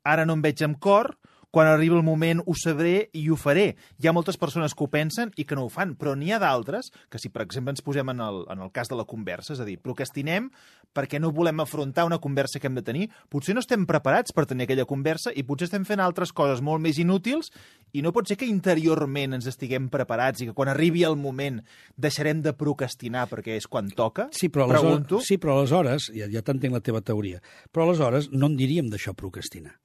ara 0.03 0.27
no 0.27 0.36
em 0.36 0.43
veig 0.43 0.62
amb 0.67 0.79
cor, 0.84 1.13
quan 1.51 1.67
arribi 1.67 1.96
el 1.96 2.03
moment 2.08 2.41
ho 2.46 2.55
sabré 2.55 3.10
i 3.13 3.25
ho 3.29 3.36
faré. 3.39 3.75
Hi 4.00 4.08
ha 4.08 4.15
moltes 4.15 4.39
persones 4.39 4.74
que 4.74 4.86
ho 4.86 4.89
pensen 4.91 5.34
i 5.36 5.46
que 5.46 5.55
no 5.60 5.65
ho 5.67 5.72
fan, 5.72 5.93
però 6.00 6.15
n'hi 6.15 6.31
ha 6.31 6.39
d'altres 6.41 6.89
que 7.12 7.20
si, 7.20 7.29
per 7.29 7.43
exemple, 7.43 7.75
ens 7.75 7.84
posem 7.84 8.08
en 8.13 8.24
el, 8.24 8.46
en 8.51 8.63
el 8.63 8.72
cas 8.72 8.89
de 8.89 8.98
la 8.98 9.05
conversa, 9.05 9.53
és 9.53 9.62
a 9.62 9.67
dir, 9.67 9.77
procrastinem 9.84 10.50
perquè 10.96 11.20
no 11.22 11.31
volem 11.31 11.60
afrontar 11.63 12.05
una 12.08 12.20
conversa 12.24 12.60
que 12.60 12.67
hem 12.67 12.75
de 12.79 12.84
tenir, 12.84 13.10
potser 13.31 13.55
no 13.55 13.63
estem 13.63 13.86
preparats 13.88 14.34
per 14.36 14.46
tenir 14.48 14.65
aquella 14.65 14.88
conversa 14.88 15.31
i 15.36 15.43
potser 15.48 15.70
estem 15.70 15.86
fent 15.88 16.03
altres 16.03 16.34
coses 16.36 16.63
molt 16.63 16.84
més 16.84 17.00
inútils 17.00 17.51
i 17.96 18.03
no 18.03 18.12
pot 18.15 18.27
ser 18.27 18.38
que 18.39 18.48
interiorment 18.50 19.38
ens 19.38 19.48
estiguem 19.51 19.88
preparats 19.91 20.41
i 20.41 20.50
que 20.50 20.55
quan 20.58 20.72
arribi 20.72 21.05
el 21.08 21.15
moment 21.20 21.62
deixarem 21.96 22.41
de 22.43 22.55
procrastinar 22.55 23.27
perquè 23.31 23.55
és 23.60 23.67
quan 23.67 23.91
toca? 23.91 24.29
Sí, 24.36 24.50
però 24.50 24.67
aleshores, 24.67 24.88
Pregunto. 24.88 25.22
sí, 25.27 25.38
però 25.38 25.60
aleshores 25.60 26.12
ja, 26.15 26.27
ja 26.31 26.43
t'entenc 26.43 26.75
la 26.75 26.84
teva 26.84 27.03
teoria, 27.03 27.39
però 27.72 27.88
aleshores 27.88 28.31
no 28.31 28.51
en 28.51 28.60
diríem 28.60 28.91
d'això 28.91 29.15
procrastinar. 29.15 29.77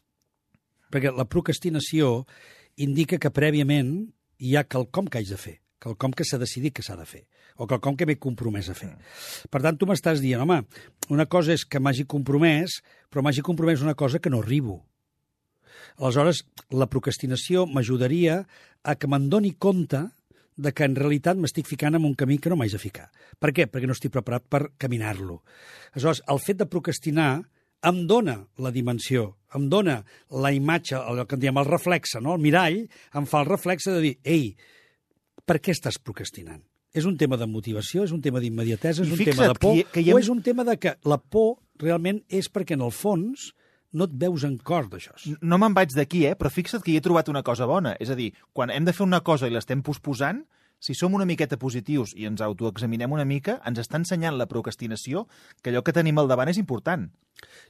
Perquè 0.93 1.13
la 1.15 1.27
procrastinació 1.29 2.25
indica 2.77 3.19
que 3.19 3.33
prèviament 3.33 3.93
hi 4.39 4.57
ha 4.57 4.67
quelcom 4.69 5.09
que 5.09 5.21
haig 5.21 5.31
de 5.33 5.39
fer, 5.41 5.57
quelcom 5.83 6.13
que 6.17 6.25
s'ha 6.25 6.41
decidit 6.41 6.75
que 6.77 6.85
s'ha 6.85 6.97
de 6.99 7.07
fer, 7.09 7.25
o 7.57 7.67
quelcom 7.67 7.97
que 7.97 8.07
m'he 8.09 8.19
compromès 8.21 8.69
a 8.71 8.77
fer. 8.77 8.93
Per 9.51 9.63
tant, 9.65 9.79
tu 9.79 9.89
m'estàs 9.89 10.21
dient, 10.21 10.43
home, 10.45 10.63
una 11.13 11.27
cosa 11.27 11.55
és 11.57 11.65
que 11.65 11.81
m'hagi 11.81 12.05
compromès, 12.05 12.81
però 13.11 13.25
m'hagi 13.25 13.45
compromès 13.47 13.85
una 13.85 13.97
cosa 13.97 14.21
que 14.21 14.33
no 14.33 14.43
arribo. 14.45 14.83
Aleshores, 15.97 16.43
la 16.71 16.89
procrastinació 16.93 17.65
m'ajudaria 17.67 18.43
a 18.85 18.95
que 18.95 19.09
me'n 19.09 19.31
doni 19.33 19.55
compte 19.57 20.03
de 20.57 20.73
que 20.73 20.85
en 20.89 20.97
realitat 20.97 21.37
m'estic 21.41 21.69
ficant 21.69 21.97
en 21.97 22.05
un 22.09 22.15
camí 22.17 22.39
que 22.41 22.53
no 22.53 22.57
m'haig 22.57 22.73
de 22.73 22.81
ficar. 22.81 23.11
Per 23.41 23.53
què? 23.53 23.67
Perquè 23.69 23.89
no 23.89 23.97
estic 23.97 24.13
preparat 24.13 24.45
per 24.49 24.63
caminar-lo. 24.81 25.43
Aleshores, 25.93 26.23
el 26.33 26.41
fet 26.41 26.61
de 26.61 26.69
procrastinar 26.69 27.31
em 27.87 28.03
dona 28.11 28.37
la 28.63 28.73
dimensió, 28.75 29.37
em 29.55 29.69
dona 29.73 30.01
la 30.31 30.51
imatge, 30.53 30.97
el 30.99 31.23
que 31.27 31.37
en 31.39 31.45
diem 31.45 31.61
el 31.61 31.69
reflexe, 31.69 32.21
no? 32.21 32.35
el 32.37 32.43
mirall, 32.43 32.81
em 33.15 33.27
fa 33.31 33.43
el 33.45 33.51
reflexe 33.51 33.93
de 33.95 34.01
dir, 34.05 34.15
ei, 34.25 34.49
per 35.47 35.61
què 35.63 35.75
estàs 35.77 35.99
procrastinant? 36.03 36.63
És 36.97 37.05
un 37.05 37.17
tema 37.21 37.37
de 37.37 37.47
motivació, 37.47 38.07
és 38.07 38.13
un 38.15 38.23
tema 38.25 38.41
d'immediatesa, 38.41 39.05
és 39.05 39.11
I 39.11 39.13
un 39.13 39.25
tema 39.29 39.49
de 39.53 39.59
por, 39.61 39.77
que 39.93 40.01
hi 40.01 40.09
hem- 40.11 40.17
o 40.17 40.19
és 40.19 40.29
un 40.33 40.43
tema 40.43 40.65
de 40.65 40.79
que 40.81 40.95
la 41.05 41.19
por 41.19 41.59
realment 41.79 42.23
és 42.29 42.49
perquè 42.51 42.73
en 42.75 42.81
el 42.87 42.91
fons 42.91 43.51
no 43.93 44.05
et 44.09 44.15
veus 44.17 44.45
en 44.45 44.57
cor 44.59 44.89
d'això. 44.91 45.13
No 45.41 45.59
me'n 45.59 45.75
vaig 45.77 45.93
d'aquí, 45.95 46.25
eh? 46.27 46.35
però 46.37 46.51
fixa't 46.51 46.83
que 46.83 46.91
hi 46.93 46.97
he 46.97 47.05
trobat 47.05 47.29
una 47.29 47.43
cosa 47.43 47.67
bona. 47.69 47.95
És 48.01 48.11
a 48.11 48.17
dir, 48.17 48.33
quan 48.53 48.71
hem 48.71 48.85
de 48.85 48.93
fer 48.97 49.05
una 49.07 49.21
cosa 49.21 49.47
i 49.47 49.51
l'estem 49.55 49.83
posposant, 49.85 50.43
si 50.79 50.95
som 50.95 51.15
una 51.15 51.27
miqueta 51.29 51.59
positius 51.59 52.13
i 52.17 52.27
ens 52.29 52.43
autoexaminem 52.45 53.13
una 53.13 53.25
mica, 53.25 53.61
ens 53.67 53.81
està 53.83 54.01
ensenyant 54.01 54.37
la 54.37 54.49
procrastinació 54.51 55.27
que 55.63 55.73
allò 55.73 55.83
que 55.83 55.95
tenim 55.97 56.19
al 56.19 56.29
davant 56.29 56.53
és 56.53 56.61
important. 56.61 57.09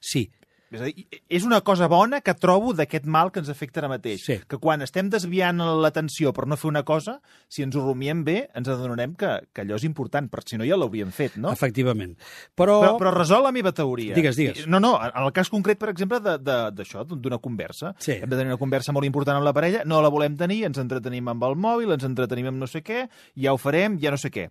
Sí, 0.01 0.29
És 0.75 0.81
a 0.83 0.85
dir, 0.89 1.07
és 1.31 1.45
una 1.47 1.61
cosa 1.63 1.87
bona 1.87 2.19
que 2.27 2.35
trobo 2.35 2.73
d'aquest 2.75 3.05
mal 3.07 3.31
que 3.31 3.39
ens 3.39 3.49
afecta 3.53 3.79
ara 3.81 3.89
mateix. 3.89 4.25
Sí. 4.27 4.37
Que 4.51 4.59
quan 4.59 4.83
estem 4.83 5.07
desviant 5.13 5.61
l'atenció 5.83 6.33
per 6.35 6.47
no 6.51 6.57
fer 6.59 6.69
una 6.73 6.83
cosa, 6.83 7.21
si 7.49 7.63
ens 7.63 7.77
ho 7.79 7.85
rumiem 7.85 8.25
bé, 8.27 8.49
ens 8.59 8.67
adonarem 8.69 9.15
que, 9.15 9.31
que 9.55 9.63
allò 9.63 9.79
és 9.79 9.85
important, 9.87 10.27
perquè 10.33 10.51
si 10.57 10.59
no 10.59 10.67
ja 10.67 10.75
l'hauríem 10.77 11.13
fet, 11.15 11.37
no? 11.39 11.53
efectivament. 11.55 12.17
Però, 12.59 12.81
Però, 12.83 12.97
però 12.99 13.15
resol 13.15 13.45
la 13.47 13.53
meva 13.55 13.71
teoria. 13.73 14.15
Digues, 14.19 14.35
digues. 14.37 14.67
No, 14.67 14.81
no, 14.83 14.97
en 14.99 15.23
el 15.23 15.33
cas 15.33 15.49
concret, 15.55 15.79
per 15.79 15.91
exemple, 15.95 16.19
de- 16.21 16.39
de- 16.43 16.59
d'això, 16.81 17.07
d'una 17.07 17.39
conversa. 17.39 17.95
Sí. 17.99 18.19
Hem 18.19 18.29
de 18.29 18.37
tenir 18.37 18.51
una 18.51 18.59
conversa 18.59 18.93
molt 18.93 19.07
important 19.07 19.37
amb 19.39 19.47
la 19.47 19.55
parella, 19.55 19.85
no 19.87 20.03
la 20.03 20.09
volem 20.11 20.35
tenir, 20.37 20.65
ens 20.67 20.79
entretenim 20.83 21.29
amb 21.29 21.45
el 21.47 21.55
mòbil, 21.55 21.93
ens 21.95 22.05
entretenim 22.05 22.51
amb 22.51 22.59
no 22.59 22.67
sé 22.67 22.83
què, 22.83 23.07
ja 23.37 23.53
ho 23.55 23.59
farem, 23.59 24.01
ja 24.03 24.11
no 24.11 24.19
sé 24.19 24.31
què. 24.35 24.51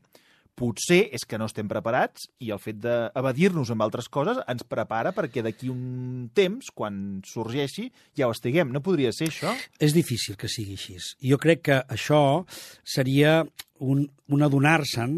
Potser 0.55 1.01
és 1.11 1.25
que 1.27 1.37
no 1.37 1.49
estem 1.49 1.67
preparats 1.67 2.29
i 2.39 2.51
el 2.55 2.61
fet 2.63 2.77
d'evadir-nos 2.79 3.73
amb 3.73 3.83
altres 3.83 4.07
coses 4.07 4.39
ens 4.47 4.63
prepara 4.63 5.11
perquè 5.15 5.43
d'aquí 5.43 5.67
un 5.71 6.29
temps, 6.35 6.69
quan 6.71 7.19
sorgeixi, 7.27 7.89
ja 8.15 8.29
ho 8.29 8.35
estiguem. 8.35 8.71
No 8.71 8.83
podria 8.85 9.11
ser 9.11 9.27
això? 9.31 9.51
és 9.79 9.93
difícil 9.93 10.37
que 10.39 10.47
sigui 10.47 10.77
així. 10.79 10.95
Jo 11.19 11.37
crec 11.41 11.65
que 11.67 11.81
això 11.91 12.45
seria 12.87 13.41
un, 13.83 14.05
un 14.31 14.47
adonar-se'n 14.47 15.17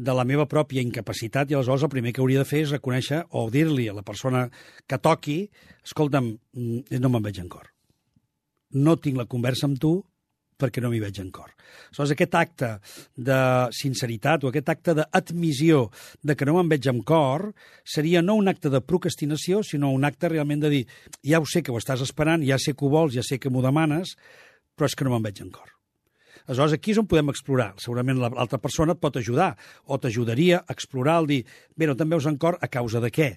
de 0.00 0.14
la 0.16 0.24
meva 0.24 0.46
pròpia 0.48 0.80
incapacitat 0.80 1.50
i 1.50 1.56
aleshores 1.56 1.84
el 1.84 1.92
primer 1.92 2.14
que 2.14 2.22
hauria 2.22 2.40
de 2.40 2.48
fer 2.48 2.62
és 2.64 2.72
reconèixer 2.72 3.24
o 3.36 3.48
dir-li 3.52 3.88
a 3.90 3.96
la 3.96 4.06
persona 4.06 4.46
que 4.88 4.98
toqui 4.98 5.42
escolta'm, 5.84 6.30
mm, 6.54 7.00
no 7.02 7.10
me'n 7.10 7.26
veig 7.26 7.40
en 7.42 7.50
cor. 7.52 7.68
No 8.72 8.96
tinc 8.96 9.18
la 9.18 9.28
conversa 9.28 9.66
amb 9.66 9.80
tu 9.82 9.98
perquè 10.60 10.82
no 10.84 10.90
m'hi 10.92 11.00
veig 11.02 11.18
en 11.22 11.30
cor. 11.34 11.50
Aleshores, 11.88 12.12
aquest 12.14 12.36
acte 12.38 12.70
de 13.16 13.38
sinceritat 13.74 14.44
o 14.44 14.50
aquest 14.52 14.68
acte 14.72 14.94
d'admissió 14.98 15.86
de 16.22 16.36
que 16.36 16.46
no 16.48 16.54
me'n 16.58 16.68
veig 16.70 16.86
en 16.92 17.00
cor 17.06 17.48
seria 17.84 18.22
no 18.22 18.36
un 18.38 18.48
acte 18.52 18.70
de 18.70 18.82
procrastinació, 18.84 19.64
sinó 19.64 19.90
un 19.96 20.04
acte 20.04 20.28
realment 20.28 20.62
de 20.62 20.70
dir 20.76 20.84
ja 21.26 21.40
ho 21.40 21.46
sé 21.48 21.62
que 21.64 21.72
ho 21.72 21.80
estàs 21.80 22.04
esperant, 22.04 22.44
ja 22.46 22.58
sé 22.60 22.74
que 22.76 22.84
ho 22.84 22.92
vols, 22.92 23.16
ja 23.16 23.24
sé 23.26 23.38
que 23.40 23.50
m'ho 23.50 23.64
demanes, 23.64 24.14
però 24.76 24.86
és 24.86 24.94
que 24.96 25.04
no 25.08 25.16
me'n 25.16 25.26
veig 25.30 25.40
en 25.42 25.50
cor. 25.50 25.72
Aleshores, 26.46 26.72
aquí 26.78 26.90
és 26.94 26.98
on 26.98 27.06
podem 27.06 27.28
explorar. 27.30 27.74
Segurament 27.78 28.18
la- 28.18 28.30
l'altra 28.32 28.58
persona 28.58 28.92
et 28.96 29.00
pot 29.00 29.16
ajudar 29.16 29.56
o 29.86 29.98
t'ajudaria 29.98 30.64
a 30.66 30.72
explorar 30.72 31.18
el 31.20 31.26
dir, 31.28 31.44
bé, 31.76 31.86
no 31.86 31.94
te'n 31.94 32.08
veus 32.10 32.26
en 32.26 32.38
cor 32.38 32.56
a 32.60 32.68
causa 32.68 32.98
de 33.00 33.10
què? 33.12 33.28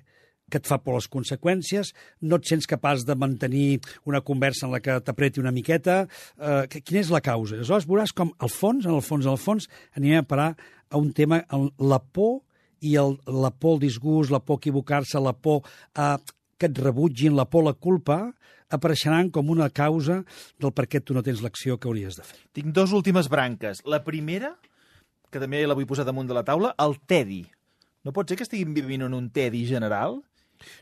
Que 0.53 0.61
et 0.61 0.69
fa 0.69 0.77
por 0.77 0.99
les 0.99 1.09
conseqüències, 1.09 1.89
no 2.21 2.37
et 2.37 2.45
sents 2.45 2.69
capaç 2.69 3.07
de 3.07 3.17
mantenir 3.17 3.81
una 4.09 4.21
conversa 4.21 4.67
en 4.67 4.75
la 4.75 4.81
que 4.85 4.99
t'apreti 5.01 5.41
una 5.41 5.53
miqueta, 5.55 6.03
eh, 6.37 6.79
quina 6.85 7.01
és 7.01 7.09
la 7.13 7.23
causa? 7.25 7.57
Aleshores 7.57 7.89
veuràs 7.89 8.13
com 8.13 8.29
al 8.37 8.53
fons, 8.53 8.85
en 8.85 8.93
el 8.93 9.01
fons, 9.01 9.25
en 9.25 9.33
el 9.33 9.41
fons, 9.41 9.69
anirem 9.97 10.21
a 10.21 10.29
parar 10.29 10.49
a 10.93 11.01
un 11.01 11.09
tema, 11.17 11.41
on 11.49 11.71
la 11.81 11.97
por 11.97 12.43
i 12.83 12.93
el, 12.99 13.17
la 13.25 13.49
por 13.49 13.77
al 13.77 13.81
disgust, 13.81 14.29
la 14.29 14.43
por 14.43 14.59
a 14.59 14.61
equivocar-se, 14.61 15.17
la 15.19 15.33
por 15.33 15.63
a 15.95 16.19
que 16.59 16.69
et 16.69 16.79
rebutgin, 16.79 17.35
la 17.35 17.47
por 17.49 17.63
a 17.63 17.71
la 17.71 17.73
culpa, 17.73 18.19
apareixeran 18.73 19.31
com 19.33 19.49
una 19.53 19.69
causa 19.69 20.21
del 20.61 20.73
per 20.73 20.85
què 20.89 21.01
tu 21.01 21.15
no 21.17 21.23
tens 21.25 21.41
l'acció 21.41 21.79
que 21.79 21.89
hauries 21.89 22.19
de 22.19 22.25
fer. 22.27 22.39
Tinc 22.53 22.73
dos 22.75 22.93
últimes 22.93 23.29
branques. 23.29 23.81
La 23.89 24.03
primera, 24.05 24.53
que 25.33 25.41
també 25.41 25.63
la 25.65 25.77
vull 25.77 25.89
posar 25.89 26.05
damunt 26.05 26.29
de 26.29 26.37
la 26.37 26.45
taula, 26.45 26.73
el 26.81 26.97
tedi. 27.09 27.43
No 28.03 28.13
pot 28.13 28.29
ser 28.29 28.37
que 28.37 28.45
estiguin 28.45 28.73
vivint 28.75 29.05
en 29.05 29.17
un 29.17 29.29
tedi 29.33 29.63
general? 29.69 30.21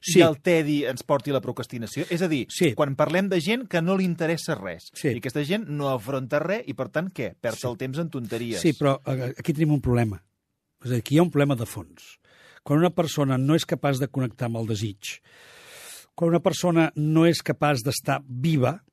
Sí. 0.01 0.19
I 0.19 0.23
el 0.25 0.37
tedi 0.41 0.83
ens 0.85 1.03
porti 1.03 1.31
a 1.31 1.33
la 1.33 1.41
procrastinació? 1.41 2.05
És 2.09 2.21
a 2.21 2.27
dir, 2.27 2.45
Sí. 2.49 2.73
quan 2.73 2.95
parlem 2.95 3.29
de 3.29 3.39
gent 3.41 3.67
que 3.67 3.81
no 3.81 3.97
li 3.97 4.05
interessa 4.05 4.55
res, 4.55 4.89
Sí. 4.93 5.09
i 5.09 5.17
aquesta 5.17 5.43
gent 5.43 5.67
no 5.69 5.89
afronta 5.89 6.39
res, 6.39 6.63
i 6.67 6.73
per 6.73 6.89
tant, 6.89 7.11
què? 7.13 7.35
Perd 7.39 7.55
Sí. 7.57 7.67
el 7.67 7.77
temps 7.77 7.97
en 7.97 8.09
tonteries. 8.09 8.61
Sí, 8.61 8.73
però 8.73 8.99
eh, 9.05 9.33
aquí 9.37 9.53
tenim 9.53 9.71
un 9.73 9.81
problema. 9.81 10.23
És 10.83 10.89
a 10.91 10.93
dir, 10.95 10.99
aquí 10.99 11.15
hi 11.15 11.19
ha 11.19 11.23
un 11.23 11.31
problema 11.31 11.55
de 11.55 11.65
fons. 11.65 12.17
Quan 12.63 12.79
una 12.79 12.89
persona 12.91 13.37
no 13.37 13.55
és 13.55 13.65
capaç 13.65 13.99
de 13.99 14.07
connectar 14.07 14.45
amb 14.45 14.57
el 14.57 14.67
desig, 14.67 15.21
quan 16.15 16.29
una 16.29 16.39
persona 16.41 16.91
no 16.95 17.25
és 17.25 17.41
capaç 17.41 17.81
d'estar 17.83 18.21
viva, 18.27 18.83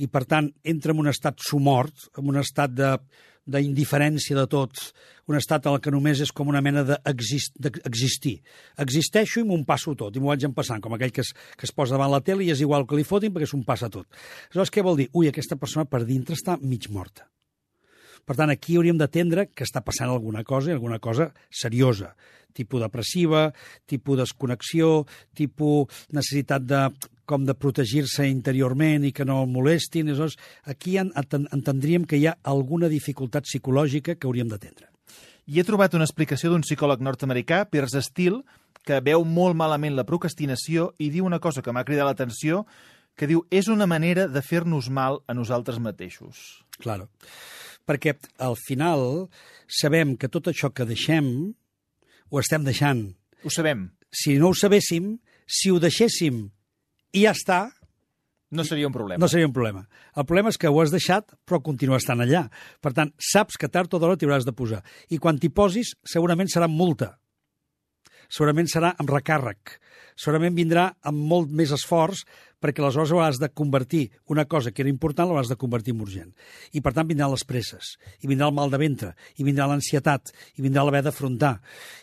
i 0.00 0.06
per 0.06 0.24
tant 0.24 0.50
entra 0.64 0.92
en 0.92 0.98
un 1.02 1.08
estat 1.08 1.38
sumort, 1.44 1.92
en 2.16 2.28
un 2.28 2.36
estat 2.40 2.70
de 2.72 2.98
d'indiferència 3.46 4.36
de 4.36 4.46
tot, 4.50 4.82
un 5.30 5.38
estat 5.38 5.66
en 5.66 5.76
el 5.76 5.82
que 5.82 5.92
només 5.94 6.20
és 6.20 6.32
com 6.34 6.50
una 6.50 6.62
mena 6.64 6.84
d'existir. 6.84 8.36
Existeixo 8.84 9.40
i 9.40 9.46
m'ho 9.46 9.60
passo 9.66 9.94
tot, 9.94 10.16
i 10.16 10.22
m'ho 10.22 10.32
vaig 10.32 10.46
empassant, 10.48 10.82
com 10.84 10.94
aquell 10.96 11.14
que 11.14 11.24
es, 11.24 11.32
que 11.56 11.68
es 11.68 11.74
posa 11.74 11.96
davant 11.96 12.12
la 12.12 12.22
tele 12.24 12.44
i 12.44 12.52
és 12.54 12.62
igual 12.64 12.86
que 12.86 12.98
li 12.98 13.06
fotin 13.06 13.34
perquè 13.34 13.48
s'ho 13.48 13.62
passa 13.66 13.90
tot. 13.90 14.06
Aleshores, 14.50 14.74
què 14.74 14.84
vol 14.86 14.98
dir? 15.00 15.10
Ui, 15.14 15.30
aquesta 15.30 15.58
persona 15.60 15.86
per 15.88 16.04
dintre 16.04 16.38
està 16.38 16.58
mig 16.60 16.90
morta. 16.90 17.28
Per 18.26 18.36
tant, 18.38 18.50
aquí 18.52 18.76
hauríem 18.76 18.98
d'atendre 19.00 19.48
que 19.50 19.66
està 19.66 19.82
passant 19.84 20.10
alguna 20.10 20.44
cosa, 20.44 20.70
i 20.70 20.76
alguna 20.76 21.00
cosa 21.02 21.30
seriosa, 21.50 22.14
tipus 22.54 22.82
depressiva, 22.82 23.48
tipus 23.86 24.20
desconnexió, 24.20 25.06
tipus 25.34 26.04
necessitat 26.12 26.66
de 26.66 26.84
com 27.30 27.44
de 27.46 27.54
protegir-se 27.54 28.26
interiorment 28.26 29.04
i 29.06 29.12
que 29.14 29.24
no 29.24 29.44
el 29.44 29.50
molestin. 29.50 30.08
Aleshores, 30.10 30.34
aquí 30.66 30.96
en, 30.98 31.12
enten, 31.14 31.46
entendríem 31.54 32.06
que 32.10 32.18
hi 32.18 32.26
ha 32.26 32.38
alguna 32.42 32.90
dificultat 32.90 33.46
psicològica 33.46 34.16
que 34.16 34.26
hauríem 34.26 34.50
d'atendre. 34.50 34.88
I 35.46 35.60
he 35.60 35.66
trobat 35.66 35.94
una 35.94 36.06
explicació 36.06 36.50
d'un 36.50 36.66
psicòleg 36.66 37.02
nord-americà, 37.06 37.64
Piers 37.70 37.94
Steele, 38.06 38.42
que 38.86 38.98
veu 39.04 39.22
molt 39.22 39.54
malament 39.58 39.94
la 39.94 40.06
procrastinació 40.08 40.90
i 40.98 41.10
diu 41.14 41.26
una 41.26 41.38
cosa 41.38 41.62
que 41.62 41.72
m'ha 41.74 41.86
cridat 41.86 42.08
l'atenció, 42.08 42.64
que 43.14 43.28
diu 43.30 43.44
és 43.50 43.68
una 43.68 43.86
manera 43.86 44.26
de 44.26 44.42
fer-nos 44.42 44.90
mal 44.90 45.20
a 45.28 45.34
nosaltres 45.36 45.78
mateixos. 45.78 46.64
Claro. 46.80 47.10
Perquè 47.90 48.14
al 48.38 48.54
final 48.54 49.26
sabem 49.66 50.14
que 50.20 50.30
tot 50.30 50.46
això 50.52 50.70
que 50.70 50.86
deixem 50.86 51.26
ho 52.30 52.38
estem 52.38 52.62
deixant. 52.62 53.08
Ho 53.42 53.50
sabem. 53.50 53.88
si 54.12 54.36
no 54.38 54.48
ho 54.50 54.54
sabéssim, 54.54 55.16
si 55.46 55.70
ho 55.70 55.78
deixéssim 55.82 56.48
i 57.14 57.24
ja 57.26 57.32
està, 57.34 57.60
No 58.50 58.64
seria 58.66 58.86
un 58.88 58.92
problema. 58.92 59.20
no 59.22 59.28
seria 59.30 59.46
un 59.46 59.52
problema. 59.54 59.84
El 60.16 60.24
problema 60.26 60.50
és 60.50 60.58
que 60.58 60.66
ho 60.68 60.80
has 60.82 60.90
deixat, 60.90 61.30
però 61.46 61.60
continua 61.62 61.98
estant 61.98 62.20
allà. 62.20 62.48
Per 62.82 62.92
tant, 62.92 63.12
saps 63.18 63.56
que 63.56 63.68
tard 63.70 63.92
o 63.94 63.98
d'hora 64.02 64.16
t'hi 64.18 64.26
hauràs 64.26 64.44
de 64.46 64.52
posar. 64.52 64.82
I 65.10 65.18
quan 65.18 65.38
t'hi 65.38 65.48
posis, 65.54 65.92
segurament 66.04 66.50
serà 66.50 66.66
multa. 66.68 67.16
Segurament 68.30 68.66
serà 68.70 68.92
amb 68.98 69.10
recàrrec. 69.10 69.78
Segurament 70.18 70.54
vindrà 70.54 70.88
amb 71.02 71.18
molt 71.30 71.50
més 71.50 71.70
esforç 71.74 72.24
perquè 72.60 72.82
aleshores 72.82 73.12
hauràs 73.14 73.40
de 73.40 73.48
convertir 73.48 74.10
una 74.30 74.44
cosa 74.44 74.70
que 74.70 74.84
era 74.84 74.92
important, 74.92 75.30
l'hauràs 75.30 75.50
de 75.50 75.58
convertir 75.60 75.94
en 75.96 76.02
urgent. 76.04 76.30
I 76.76 76.82
per 76.84 76.92
tant 76.96 77.08
vindran 77.08 77.32
les 77.32 77.46
presses, 77.48 77.96
i 78.20 78.30
vindrà 78.30 78.50
el 78.50 78.56
mal 78.56 78.70
de 78.70 78.80
ventre, 78.80 79.14
i 79.40 79.46
vindrà 79.46 79.66
l'ansietat, 79.70 80.34
i 80.56 80.62
vindrà 80.62 80.84
l'haver 80.84 81.02
d'afrontar. 81.08 81.56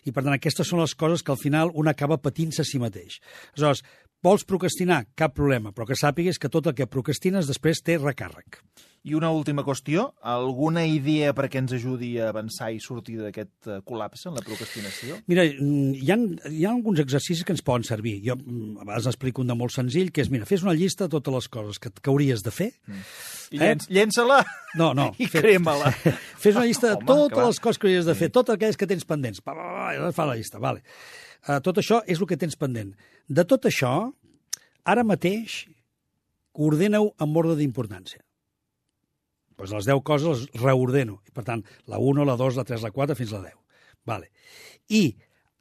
I 0.06 0.12
per 0.12 0.26
tant 0.26 0.36
aquestes 0.36 0.68
són 0.68 0.82
les 0.84 0.98
coses 0.98 1.24
que 1.24 1.34
al 1.34 1.42
final 1.42 1.72
un 1.74 1.88
acaba 1.88 2.20
patint-se 2.22 2.66
a 2.66 2.68
si 2.68 2.82
mateix. 2.82 3.22
Aleshores, 3.54 3.86
vols 4.26 4.46
procrastinar? 4.50 5.06
Cap 5.16 5.36
problema, 5.38 5.72
però 5.72 5.88
que 5.88 5.96
sàpigues 6.00 6.42
que 6.42 6.50
tot 6.50 6.68
el 6.68 6.76
que 6.78 6.90
procrastines 6.90 7.48
després 7.48 7.84
té 7.86 8.00
recàrrec. 8.02 8.62
I 9.08 9.14
una 9.16 9.30
última 9.32 9.64
qüestió, 9.64 10.10
alguna 10.28 10.82
idea 10.84 11.32
perquè 11.36 11.62
ens 11.62 11.72
ajudi 11.78 12.10
a 12.20 12.28
avançar 12.34 12.74
i 12.76 12.82
sortir 12.84 13.16
d'aquest 13.22 13.70
eh, 13.70 13.78
col·lapse 13.88 14.28
en 14.28 14.36
la 14.36 14.44
procrastinació? 14.44 15.22
Mira, 15.32 15.46
mm, 15.48 15.94
hi 15.96 16.12
ha, 16.12 16.18
hi 16.52 16.66
ha 16.66 16.74
alguns 16.74 17.00
exercicis 17.00 17.46
que 17.48 17.56
ens 17.56 17.64
poden 17.64 17.88
servir. 17.88 18.18
Jo 18.26 18.36
mm, 18.36 18.82
a 18.82 18.88
vegades 18.90 19.08
explico 19.14 19.46
un 19.46 19.54
de 19.54 19.56
molt 19.56 19.72
senzill, 19.72 20.12
que 20.12 20.26
és, 20.26 20.32
mira, 20.34 20.48
fes 20.50 20.66
una 20.68 20.76
llista 20.76 21.08
de 21.08 21.16
totes 21.16 21.38
les 21.38 21.48
coses 21.54 21.80
que, 21.80 21.94
que 21.96 22.12
hauries 22.12 22.44
de 22.44 22.52
fer. 22.52 22.70
I 23.56 23.62
llenç, 23.64 23.88
llença-la 23.96 24.42
No, 24.76 24.92
no. 24.98 25.08
i 25.24 25.30
crema-la. 25.32 25.94
Fes 26.44 26.54
una 26.60 26.68
llista 26.68 26.92
de 26.92 27.00
Home, 27.00 27.08
totes 27.08 27.38
clar. 27.38 27.48
les 27.48 27.64
coses 27.64 27.80
que 27.80 27.88
hauries 27.88 28.12
de 28.12 28.18
fer, 28.20 28.32
totes 28.36 28.58
aquelles 28.58 28.78
que 28.78 28.92
tens 28.92 29.08
pendents. 29.08 29.40
Va, 29.48 29.56
va, 29.56 29.72
va, 29.72 29.90
i 29.96 30.14
fa 30.14 30.28
la 30.28 30.36
llista, 30.36 30.60
vale. 30.60 30.84
Uh, 31.48 31.62
tot 31.64 31.80
això 31.80 32.04
és 32.06 32.20
el 32.20 32.28
que 32.28 32.38
tens 32.38 32.60
pendent. 32.60 32.92
De 33.32 33.48
tot 33.48 33.72
això, 33.72 33.96
ara 34.84 35.08
mateix, 35.08 35.64
ordena-ho 36.58 37.14
amb 37.24 37.40
ordre 37.40 37.56
d'importància. 37.56 38.20
Pues 39.58 39.74
les 39.74 39.88
10 39.90 40.04
coses 40.06 40.46
les 40.46 40.62
reordeno. 40.62 41.20
I, 41.26 41.34
per 41.34 41.44
tant, 41.48 41.64
la 41.90 42.00
1, 42.00 42.26
la 42.30 42.38
2, 42.40 42.60
la 42.60 42.66
3, 42.68 42.86
la 42.86 42.94
4, 42.94 43.18
fins 43.18 43.34
la 43.34 43.42
10. 43.44 43.58
Vale. 44.08 44.30
I 44.94 45.04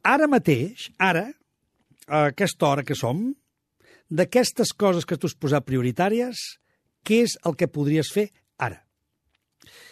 ara 0.07 0.29
mateix, 0.31 0.91
ara, 1.01 1.25
a 2.07 2.27
aquesta 2.31 2.69
hora 2.69 2.85
que 2.87 2.95
som, 2.95 3.25
d'aquestes 4.07 4.71
coses 4.77 5.05
que 5.05 5.17
tu 5.17 5.27
has 5.27 5.35
posat 5.35 5.65
prioritàries, 5.67 6.43
què 7.03 7.23
és 7.25 7.35
el 7.47 7.57
que 7.59 7.67
podries 7.67 8.11
fer 8.13 8.29
ara? 8.61 8.79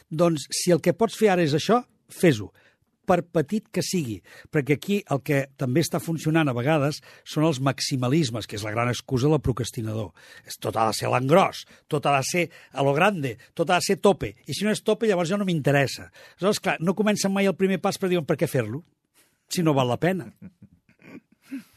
Doncs 0.07 0.45
si 0.53 0.71
el 0.71 0.79
que 0.85 0.93
pots 0.95 1.17
fer 1.17 1.33
ara 1.33 1.43
és 1.43 1.57
això, 1.57 1.81
fes-ho 2.07 2.51
per 3.05 3.21
petit 3.23 3.67
que 3.73 3.83
sigui, 3.85 4.17
perquè 4.53 4.77
aquí 4.77 4.99
el 5.13 5.21
que 5.25 5.45
també 5.59 5.83
està 5.85 6.01
funcionant 6.03 6.49
a 6.49 6.55
vegades 6.57 7.01
són 7.23 7.47
els 7.47 7.61
maximalismes, 7.63 8.49
que 8.49 8.59
és 8.59 8.65
la 8.65 8.73
gran 8.75 8.91
excusa 8.91 9.31
del 9.31 9.43
procrastinador. 9.45 10.11
Tot 10.59 10.75
ha 10.75 10.89
de 10.89 10.97
ser 10.97 11.11
l'engròs, 11.13 11.65
tot 11.91 12.05
ha 12.09 12.17
de 12.17 12.27
ser 12.27 12.45
a 12.73 12.85
lo 12.85 12.95
grande, 12.97 13.35
tot 13.53 13.69
ha 13.69 13.79
de 13.79 13.87
ser 13.87 13.99
tope, 14.01 14.33
i 14.45 14.57
si 14.57 14.67
no 14.67 14.73
és 14.73 14.83
tope 14.83 15.09
llavors 15.09 15.31
ja 15.31 15.39
no 15.39 15.47
m'interessa. 15.47 16.09
Aleshores, 16.35 16.61
clar, 16.61 16.77
no 16.81 16.97
comencen 16.97 17.33
mai 17.33 17.49
el 17.49 17.57
primer 17.57 17.81
pas 17.81 17.99
per 18.01 18.11
dir 18.11 18.23
per 18.25 18.39
què 18.39 18.49
fer-lo, 18.49 18.83
si 19.49 19.63
no 19.63 19.77
val 19.77 19.93
la 19.93 20.01
pena. 20.01 20.31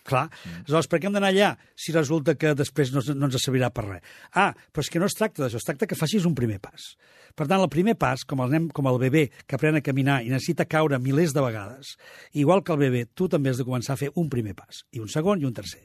Clar, 0.09 0.27
aleshores, 0.62 0.88
per 0.88 1.03
què 1.03 1.11
hem 1.11 1.12
d'anar 1.18 1.29
allà 1.35 1.51
si 1.77 1.92
resulta 1.92 2.33
que 2.40 2.55
després 2.57 2.94
no, 2.94 3.03
no 3.12 3.29
ens 3.29 3.37
servirà 3.44 3.68
per 3.75 3.85
res? 3.90 4.07
Ah, 4.33 4.55
però 4.73 4.81
és 4.87 4.88
que 4.94 5.03
no 5.03 5.09
es 5.11 5.16
tracta 5.18 5.42
d'això, 5.44 5.61
es 5.61 5.66
tracta 5.68 5.87
que 5.90 5.99
facis 5.99 6.25
un 6.25 6.35
primer 6.38 6.57
pas. 6.64 6.94
Per 7.38 7.44
tant, 7.47 7.61
el 7.61 7.68
primer 7.71 7.92
pas, 8.01 8.25
com 8.27 8.40
el, 8.42 8.49
nen, 8.51 8.64
com 8.75 8.88
el 8.90 8.97
bebè 8.99 9.27
que 9.47 9.55
aprèn 9.59 9.77
a 9.79 9.83
caminar 9.85 10.23
i 10.25 10.31
necessita 10.33 10.64
caure 10.66 10.97
milers 10.99 11.35
de 11.37 11.42
vegades, 11.44 11.92
igual 12.33 12.64
que 12.66 12.73
el 12.75 12.81
bebè, 12.81 13.05
tu 13.14 13.29
també 13.31 13.53
has 13.53 13.61
de 13.61 13.66
començar 13.68 13.94
a 13.94 14.01
fer 14.01 14.09
un 14.18 14.31
primer 14.33 14.57
pas, 14.59 14.81
i 14.97 14.99
un 15.05 15.12
segon 15.12 15.38
i 15.38 15.47
un 15.47 15.55
tercer. 15.55 15.85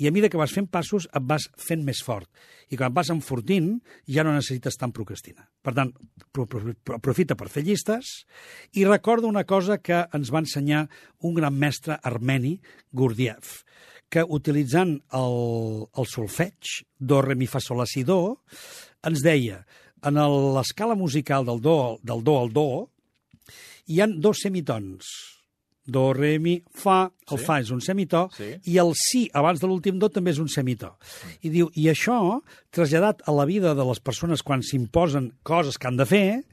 I 0.00 0.06
a 0.08 0.14
mesura 0.14 0.30
que 0.32 0.40
vas 0.40 0.54
fent 0.54 0.70
passos, 0.70 1.08
et 1.10 1.26
vas 1.28 1.48
fent 1.60 1.82
més 1.84 2.00
fort. 2.06 2.30
I 2.72 2.78
quan 2.80 2.94
vas 2.96 3.10
enfortint, 3.12 3.74
ja 4.08 4.24
no 4.24 4.32
necessites 4.32 4.78
tant 4.80 4.94
procrastinar. 4.96 5.50
Per 5.60 5.74
tant, 5.76 5.90
pro- 6.32 6.46
pro- 6.48 6.72
aprofita 6.96 7.36
per 7.36 7.50
fer 7.52 7.66
llistes 7.66 8.22
i 8.72 8.86
recorda 8.88 9.28
una 9.28 9.44
cosa 9.44 9.76
que 9.82 10.06
ens 10.16 10.32
va 10.32 10.40
ensenyar 10.40 10.86
un 11.20 11.34
gran 11.36 11.52
mestre 11.58 11.98
armeni, 12.00 12.60
Gurdjieff, 12.94 13.63
que 14.10 14.22
utilitzant 14.22 14.96
el, 15.16 15.36
el 15.96 16.06
solfeig, 16.06 16.84
do, 16.98 17.20
re, 17.24 17.34
mi, 17.34 17.46
fa, 17.50 17.60
sol, 17.60 17.80
la, 17.82 17.86
si, 17.90 18.04
do, 18.06 18.38
ens 19.04 19.22
deia, 19.24 19.64
en 20.04 20.18
l'escala 20.54 20.94
musical 20.94 21.46
del 21.48 21.60
do, 21.64 21.98
del 22.04 22.22
do 22.22 22.34
al 22.38 22.52
do, 22.52 22.66
hi 23.88 24.00
han 24.04 24.18
dos 24.20 24.42
semitons. 24.44 25.08
Do, 25.84 26.14
re, 26.16 26.38
mi, 26.40 26.54
fa, 26.72 27.10
el 27.28 27.38
Sí. 27.38 27.44
fa 27.44 27.58
és 27.60 27.70
un 27.74 27.80
semitò, 27.84 28.30
Sí. 28.32 28.54
i 28.72 28.78
el 28.80 28.94
si 28.96 29.26
abans 29.34 29.60
de 29.60 29.66
l'últim 29.68 29.98
do 30.00 30.08
també 30.08 30.30
és 30.32 30.38
un 30.40 30.48
semitò. 30.48 30.94
I 31.42 31.50
diu, 31.52 31.68
i 31.76 31.88
això, 31.92 32.40
traslladat 32.72 33.20
a 33.28 33.32
la 33.36 33.44
vida 33.44 33.74
de 33.74 33.84
les 33.84 34.00
persones 34.00 34.42
quan 34.42 34.62
s'imposen 34.62 35.32
coses 35.42 35.76
que 35.76 35.86
han 35.88 35.96
de 36.00 36.06
fer, 36.06 36.44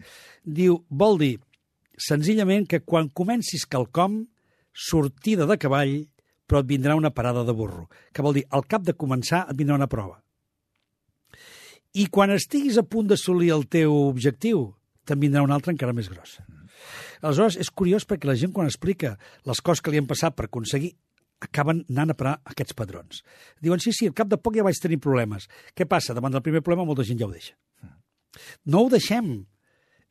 diu, 0.43 0.83
vol 0.89 1.17
dir, 1.17 1.39
senzillament 1.97 2.67
que 2.67 2.81
quan 2.81 3.07
comencis 3.09 3.65
quelcom, 3.65 4.25
sortida 4.73 5.45
de 5.45 5.57
cavall, 5.57 6.07
però 6.51 6.59
et 6.59 6.67
vindrà 6.67 6.97
una 6.99 7.13
parada 7.15 7.45
de 7.47 7.55
burro. 7.55 7.85
Que 8.11 8.23
vol 8.25 8.35
dir, 8.35 8.43
al 8.51 8.65
cap 8.67 8.83
de 8.83 8.91
començar 8.91 9.45
et 9.47 9.55
vindrà 9.55 9.77
una 9.79 9.87
prova. 9.87 10.17
I 11.95 12.09
quan 12.11 12.31
estiguis 12.35 12.75
a 12.79 12.83
punt 12.83 13.07
d'assolir 13.07 13.53
el 13.55 13.63
teu 13.71 13.93
objectiu, 14.09 14.65
te'n 15.07 15.19
vindrà 15.19 15.43
una 15.45 15.55
altra 15.55 15.71
encara 15.71 15.95
més 15.95 16.09
grossa. 16.11 16.43
Aleshores, 17.21 17.55
és 17.61 17.71
curiós 17.71 18.03
perquè 18.07 18.27
la 18.27 18.35
gent 18.35 18.51
quan 18.51 18.67
explica 18.67 19.13
les 19.47 19.63
coses 19.63 19.79
que 19.79 19.93
li 19.93 20.01
han 20.01 20.09
passat 20.09 20.35
per 20.35 20.49
aconseguir 20.49 20.91
acaben 21.41 21.85
anant 21.89 22.11
a 22.11 22.17
parar 22.17 22.35
aquests 22.51 22.75
padrons. 22.77 23.23
Diuen, 23.63 23.79
sí, 23.79 23.95
sí, 23.95 24.09
al 24.11 24.17
cap 24.17 24.29
de 24.29 24.37
poc 24.37 24.59
ja 24.59 24.65
vaig 24.67 24.79
tenir 24.81 24.99
problemes. 25.01 25.47
Què 25.77 25.87
passa? 25.89 26.15
Davant 26.17 26.35
del 26.35 26.43
primer 26.45 26.61
problema 26.65 26.85
molta 26.89 27.07
gent 27.07 27.21
ja 27.21 27.29
ho 27.29 27.31
deixa. 27.31 27.55
No 28.67 28.83
ho 28.83 28.91
deixem. 28.91 29.31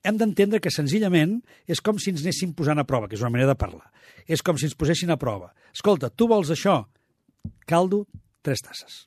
Hem 0.03 0.17
d'entendre 0.17 0.63
que 0.65 0.73
senzillament 0.73 1.43
és 1.69 1.81
com 1.85 1.99
si 2.01 2.13
ens 2.15 2.23
anéssim 2.25 2.55
posant 2.57 2.81
a 2.81 2.87
prova, 2.89 3.09
que 3.09 3.19
és 3.19 3.25
una 3.25 3.33
manera 3.35 3.53
de 3.53 3.59
parlar. 3.61 3.91
És 4.25 4.41
com 4.41 4.57
si 4.57 4.65
ens 4.69 4.77
posessin 4.79 5.13
a 5.13 5.19
prova. 5.21 5.53
Escolta, 5.75 6.09
tu 6.09 6.29
vols 6.31 6.53
això? 6.55 6.81
Caldo, 7.69 8.07
tres 8.41 8.65
tasses. 8.65 9.05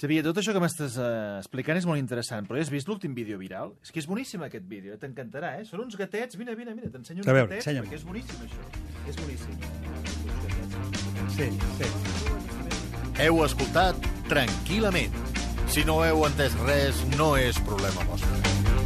Xavier, 0.00 0.22
tot 0.24 0.40
això 0.40 0.54
que 0.56 0.62
m'estàs 0.62 0.96
eh, 0.98 1.38
explicant 1.38 1.78
és 1.78 1.86
molt 1.86 2.00
interessant, 2.00 2.46
però 2.48 2.58
ja 2.58 2.64
has 2.66 2.72
vist 2.72 2.88
l'últim 2.90 3.14
vídeo 3.14 3.38
viral? 3.38 3.76
És 3.84 3.92
que 3.92 4.00
és 4.02 4.08
boníssim 4.08 4.42
aquest 4.42 4.66
vídeo, 4.66 4.96
eh? 4.96 4.98
t'encantarà, 4.98 5.52
eh? 5.60 5.66
Són 5.68 5.84
uns 5.84 5.94
gatets, 6.00 6.38
vine, 6.40 6.56
vine, 6.58 6.74
vine, 6.74 6.90
t'ensenyo 6.90 7.22
uns 7.22 7.28
veure, 7.28 7.60
gatets, 7.60 7.84
perquè 7.84 8.00
és 8.00 8.06
boníssim 8.08 8.38
això. 8.48 8.62
És 9.06 9.20
boníssim. 9.22 9.56
Sí, 11.36 11.46
sí. 11.78 11.86
Heu 13.22 13.44
escoltat 13.46 14.10
tranquil·lament. 14.32 15.14
Si 15.72 15.86
no 15.88 16.00
heu 16.04 16.26
entès 16.26 16.56
res, 16.66 17.04
no 17.14 17.34
és 17.38 17.60
problema 17.68 18.08
vostre. 18.10 18.81